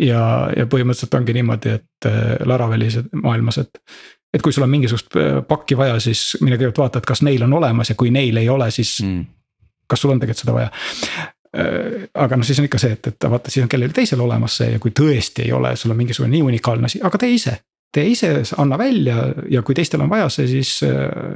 [0.00, 0.22] ja,
[0.56, 3.82] ja põhimõtteliselt ongi niimoodi, et äh, Laravelis maailmas, et.
[4.34, 7.42] et kui sul on mingisugust äh, pakki vaja, siis mine kõigepealt vaata, et kas neil
[7.46, 9.24] on olemas ja kui neil ei ole, siis mm.
[9.90, 13.30] kas sul on tegelikult seda vaja äh, aga noh, siis on ikka see, et, et
[13.32, 16.32] vaata, siis on kellelgi teisel olemas see ja kui tõesti ei ole, sul on mingisugune
[16.36, 17.56] nii unikaalne asi, aga tee ise.
[17.92, 20.76] tee ise, anna välja ja kui teistel on vaja see, siis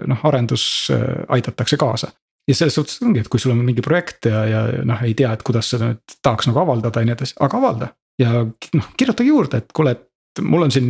[0.07, 0.93] noh, arendus
[1.29, 2.13] aidatakse kaasa.
[2.49, 5.33] ja selles suhtes ongi, et kui sul on mingi projekt ja, ja noh, ei tea,
[5.35, 7.91] et kuidas seda nüüd tahaks nagu avaldada ja nii edasi, aga avalda
[8.21, 10.89] ja noh, kirjutage juurde, et kuule, et mul on siin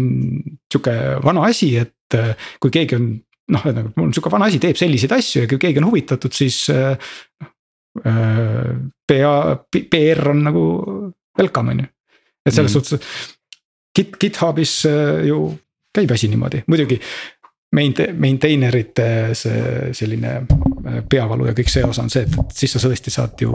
[0.72, 0.95] sihuke
[1.25, 3.11] vana asi, et äh, kui keegi on
[3.55, 6.35] noh, ühesõnaga mul on sihuke vana asi, teeb selliseid asju ja kui keegi on huvitatud,
[6.35, 7.51] siis noh.
[7.95, 9.35] PA,
[9.70, 10.62] PR on nagu
[11.39, 11.91] welcome on ju,
[12.43, 12.72] et selles mm.
[12.75, 13.29] suhtes.
[13.95, 14.72] Git, GitHubis
[15.29, 15.37] ju
[15.95, 16.99] käib asi niimoodi, muidugi
[17.75, 19.09] main-, maintainer ite
[19.39, 20.35] see selline
[21.11, 23.55] peavalu ja kõik see osa on see, et siis sa tõesti saad ju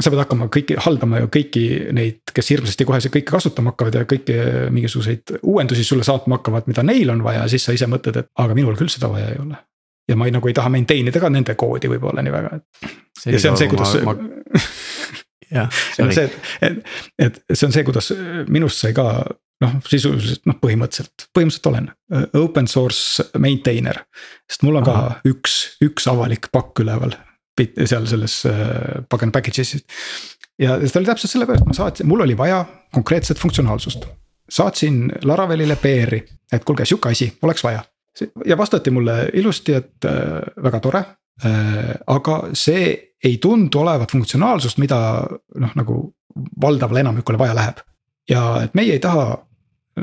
[0.00, 1.64] sa pead hakkama kõiki haldama ju kõiki
[1.94, 4.38] neid, kes hirmsasti kohe kõike kasutama hakkavad ja kõiki
[4.74, 8.56] mingisuguseid uuendusi sulle saatma hakkavad, mida neil on vaja, siis sa ise mõtled, et aga
[8.58, 9.60] minul küll seda vaja ei ole.
[10.08, 12.90] ja ma ei, nagu ei taha maintain ida ka nende koodi võib-olla nii väga, et.
[13.30, 14.16] ja see on see, kuidas ma,
[15.60, 16.26] jah, see,
[16.68, 16.82] et,
[17.18, 18.10] et see on see, kuidas
[18.50, 19.06] minust sai ka
[19.64, 21.88] noh, sisuliselt noh, põhimõtteliselt, põhimõtteliselt olen
[22.42, 24.02] open source maintainer.
[24.50, 25.06] sest mul on Aha.
[25.22, 27.14] ka üks, üks avalik pakk üleval
[27.62, 29.84] seal selles äh, pagan package'is.
[30.58, 34.06] ja see oli täpselt sellepärast, ma saatsin, mul oli vaja konkreetset funktsionaalsust.
[34.50, 37.84] saatsin Laravelile PR-i, et kuulge, sihuke asi oleks vaja.
[38.44, 41.04] ja vastati mulle ilusti, et äh, väga tore
[41.44, 41.94] äh,.
[42.06, 44.98] aga see ei tundu olevat funktsionaalsust, mida
[45.58, 46.14] noh, nagu
[46.60, 47.76] valdavale enamikule vaja läheb.
[48.30, 49.46] ja et meie ei taha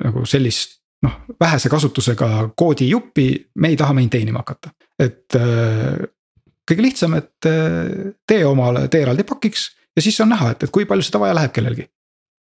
[0.03, 4.69] nagu sellist noh, vähese kasutusega koodijuppi, me ei taha maintain ima hakata.
[4.99, 6.07] et äh,
[6.69, 10.73] kõige lihtsam, et äh, tee omale, tee eraldi pakiks ja siis on näha, et, et
[10.73, 11.87] kui palju seda vaja läheb kellelgi.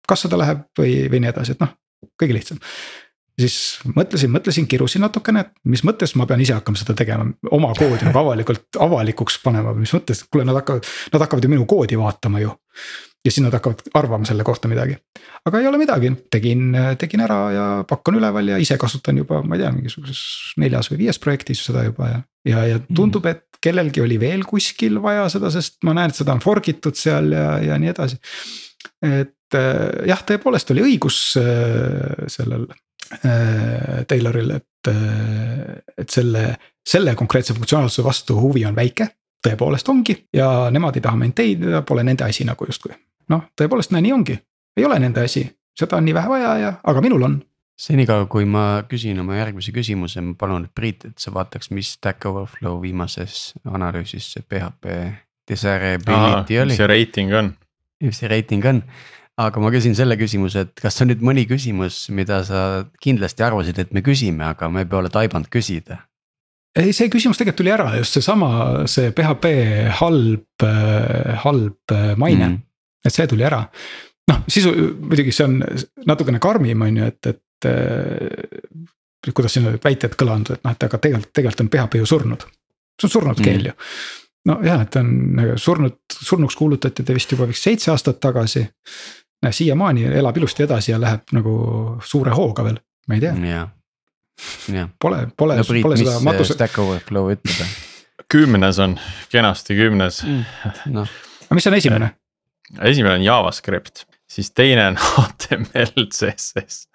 [0.08, 1.74] kas seda läheb või, või nii edasi, et noh,
[2.20, 2.60] kõige lihtsam.
[3.40, 3.58] siis
[3.96, 8.08] mõtlesin, mõtlesin, kirusin natukene, et mis mõttes ma pean ise hakkama seda tegema, oma koodi
[8.08, 12.42] nagu avalikult, avalikuks panema, mis mõttes, kuule, nad hakkavad, nad hakkavad ju minu koodi vaatama
[12.42, 12.56] ju
[13.26, 14.98] ja siis nad hakkavad arvama selle kohta midagi.
[15.46, 19.42] aga ei ole midagi, tegin, tegin ära ja pakk on üleval ja ise kasutan juba,
[19.44, 20.22] ma ei tea, mingisuguses
[20.62, 22.22] neljas või viies projektis seda juba ja.
[22.48, 26.36] ja, ja tundub, et kellelgi oli veel kuskil vaja seda, sest ma näen, et seda
[26.36, 28.20] on fork itud seal ja, ja nii edasi.
[29.04, 34.92] et äh, jah, tõepoolest oli õigus äh, sellel äh, Tayloril, et,
[35.98, 36.50] et selle,
[36.88, 39.12] selle konkreetse funktsionaalsuse vastu huvi on väike
[39.48, 42.94] tõepoolest ongi ja nemad ei taha maintain ida, pole nende asi nagu justkui
[43.32, 44.38] noh, tõepoolest näe, nii ongi,
[44.78, 45.44] ei ole nende asi,
[45.78, 47.38] seda on nii vähe vaja ja, aga minul on.
[47.78, 51.94] senikaua, kui ma küsin oma järgmise küsimuse, ma palun, et Priit, et sa vaataks, mis
[51.98, 54.98] Stack Overflow viimases analüüsis see PHP
[55.48, 56.74] desirability oli.
[56.74, 57.54] mis see reiting on?
[58.04, 58.82] mis see reiting on,
[59.38, 62.62] aga ma küsin selle küsimuse, et kas on nüüd mõni küsimus, mida sa
[63.04, 66.07] kindlasti arvasid, et me küsime, aga me pole taibanud küsida?
[66.78, 68.50] Ei, see küsimus tegelikult tuli ära just seesama,
[68.90, 69.54] see PHP
[70.00, 70.68] halb,
[71.44, 72.60] halb maine mm.,
[73.08, 73.64] et see tuli ära.
[74.28, 75.62] noh, sisu muidugi see on
[76.10, 80.88] natukene karmim, on ju, et, et äh, kuidas siin olid väited kõlanud, et noh, et
[80.88, 82.48] aga tegelikult, tegelikult on PHP ju surnud.
[83.00, 83.70] see on surnud keel mm.
[83.70, 83.78] ju.
[84.52, 88.68] nojah, et ta on surnud, surnuks kuulutati ta vist juba vist seitse aastat tagasi.
[89.52, 93.68] siiamaani elab ilusti edasi ja läheb nagu suure hooga veel, ma ei tea yeah.
[95.02, 96.54] Pole, pole no,, pole seda matuse.
[96.54, 97.78] Stack Overflow ütleb?
[98.32, 98.98] kümnes on,
[99.32, 100.44] kenasti kümnes mm,.
[100.94, 101.06] No.
[101.46, 102.12] aga mis on esimene?
[102.84, 106.88] esimene on JavaScript, siis teine on HTML, CSS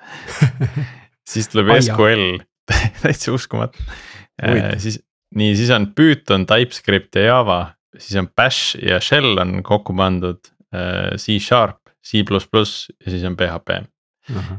[1.28, 2.42] siis tuleb SQL
[3.02, 3.80] täitsa uskumatu.
[4.42, 5.00] Äh, siis,
[5.34, 7.60] nii, siis on Python, TypeScript ja Java,
[7.98, 10.40] siis on Bash ja Shell on kokku pandud.
[10.72, 13.82] Äh, C Sharp, C ja siis on PHP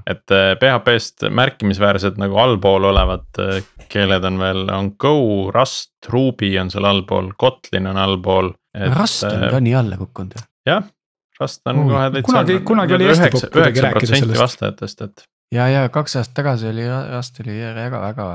[0.10, 6.54] et PHP-st äh, märkimisväärsed nagu allpool olevad äh, keeled on veel, on Go, Rust, Ruby
[6.60, 8.52] on seal allpool, Kotlin on allpool.
[8.98, 10.46] Rust on ka nii alla kukkunud ju.
[10.68, 10.84] jah,
[11.40, 12.26] Rust on kohe täitsa.
[12.32, 14.42] kunagi, kunagi oli hästi popp kuidagi rääkida sellest.
[14.42, 15.30] vastajatest, et.
[15.56, 18.30] ja, ja kaks aastat tagasi oli Rust oli väga, väga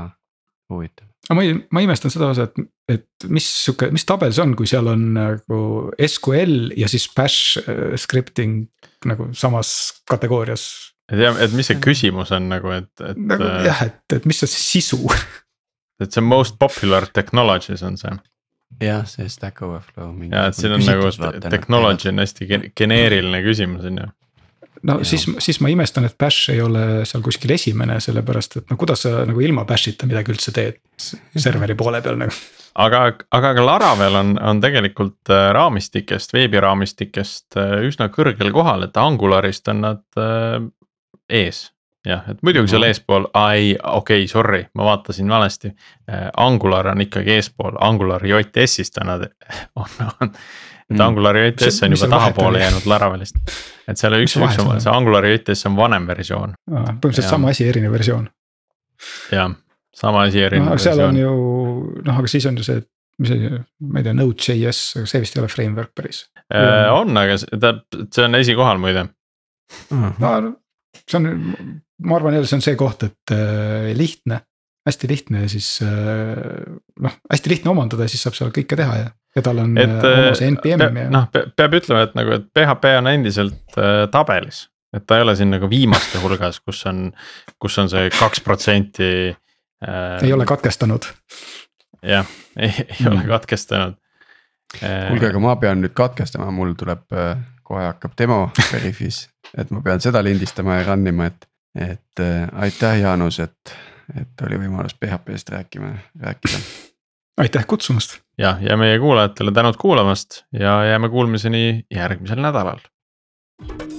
[0.69, 4.55] huvitav aga ma, ma imestan seda osa, et, et mis sihuke, mis tabel see on,
[4.57, 5.59] kui seal on nagu
[6.01, 8.65] SQL ja siis bash äh, scripting
[9.09, 9.73] nagu samas
[10.09, 10.65] kategoorias
[11.09, 13.19] et jah, et mis see küsimus on nagu, et, et.
[13.31, 15.01] nagu äh, jah, et, et mis see sisu
[16.03, 18.13] et see most popular technologies on see.
[18.83, 20.13] jah, see Stack Overflow.
[20.29, 21.11] ja, et siin on nagu
[21.49, 24.09] technology on hästi geneeriline küsimus on ju
[24.83, 25.07] no ja.
[25.07, 29.03] siis, siis ma imestan, et bash ei ole seal kuskil esimene, sellepärast et no kuidas
[29.05, 32.35] sa nagu ilma bash'ita midagi üldse teed serveri poole peal nagu.
[32.79, 33.03] aga,
[33.35, 39.67] aga ka Laravel on, on tegelikult äh, raamistikest, veebiraamistikest äh, üsna kõrgel kohal, et Angularist
[39.73, 40.03] on nad
[41.29, 41.67] ees
[42.05, 45.71] jah, et muidugi seal eespool, ai, okei okay,, sorry, ma vaatasin valesti.
[46.09, 49.25] Äh, Angular on ikkagi eespool, Angular JS-ist on nad,
[49.81, 50.29] on, on.
[50.89, 51.01] et mm.
[51.05, 53.41] Angular JS on juba tahapoole jäänud Laravelist.
[53.87, 56.55] et seal üks, üks on, see Angular JS on vanem versioon.
[56.69, 58.29] põhimõtteliselt sama asi, erinev versioon.
[59.33, 59.51] jah,
[59.95, 60.95] sama asi, erinev no, versioon.
[60.95, 61.35] seal on ju
[62.05, 62.85] noh, aga siis on ju see,
[63.19, 66.87] mis see, ma ei tea, Node.js, aga see vist ei ole framework päris äh,.
[66.95, 67.75] on, aga ta,
[68.07, 69.09] see on esikohal muide.
[69.91, 70.55] no
[71.09, 71.73] see on,
[72.05, 74.41] ma arvan jälle, see on see koht, et äh, lihtne,
[74.87, 78.97] hästi lihtne ja siis äh, noh, hästi lihtne omandada ja siis saab seal kõike teha
[79.01, 79.11] ja.
[79.37, 81.07] ja tal on et, äh, oma see NPM ja.
[81.13, 84.67] noh, peab ütlema, et nagu, et PHP on endiselt äh, tabelis.
[84.95, 87.07] et ta ei ole siin nagu viimaste hulgas, kus on,
[87.61, 90.19] kus on see kaks protsenti äh,.
[90.23, 91.09] ei ole katkestanud.
[92.03, 93.11] jah, ei, ei mm.
[93.13, 93.97] ole katkestanud
[94.81, 95.07] äh,.
[95.09, 97.35] kuulge, aga ma pean nüüd katkestama, mul tuleb äh,
[97.69, 102.49] kohe hakkab demo Veriffis et ma pean seda lindistama ja run ima, et, et äh,
[102.65, 103.73] aitäh, Jaanus, et,
[104.17, 106.61] et oli võimalus PHP-st rääkima, rääkida.
[107.45, 108.19] aitäh kutsumast.
[108.37, 112.79] jah, ja meie kuulajatele tänud kuulamast ja jääme kuulmiseni järgmisel nädalal.
[113.67, 113.91] thank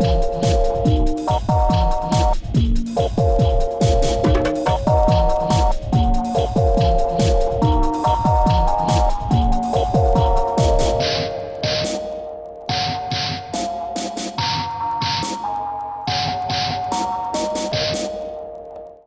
[0.00, 0.37] you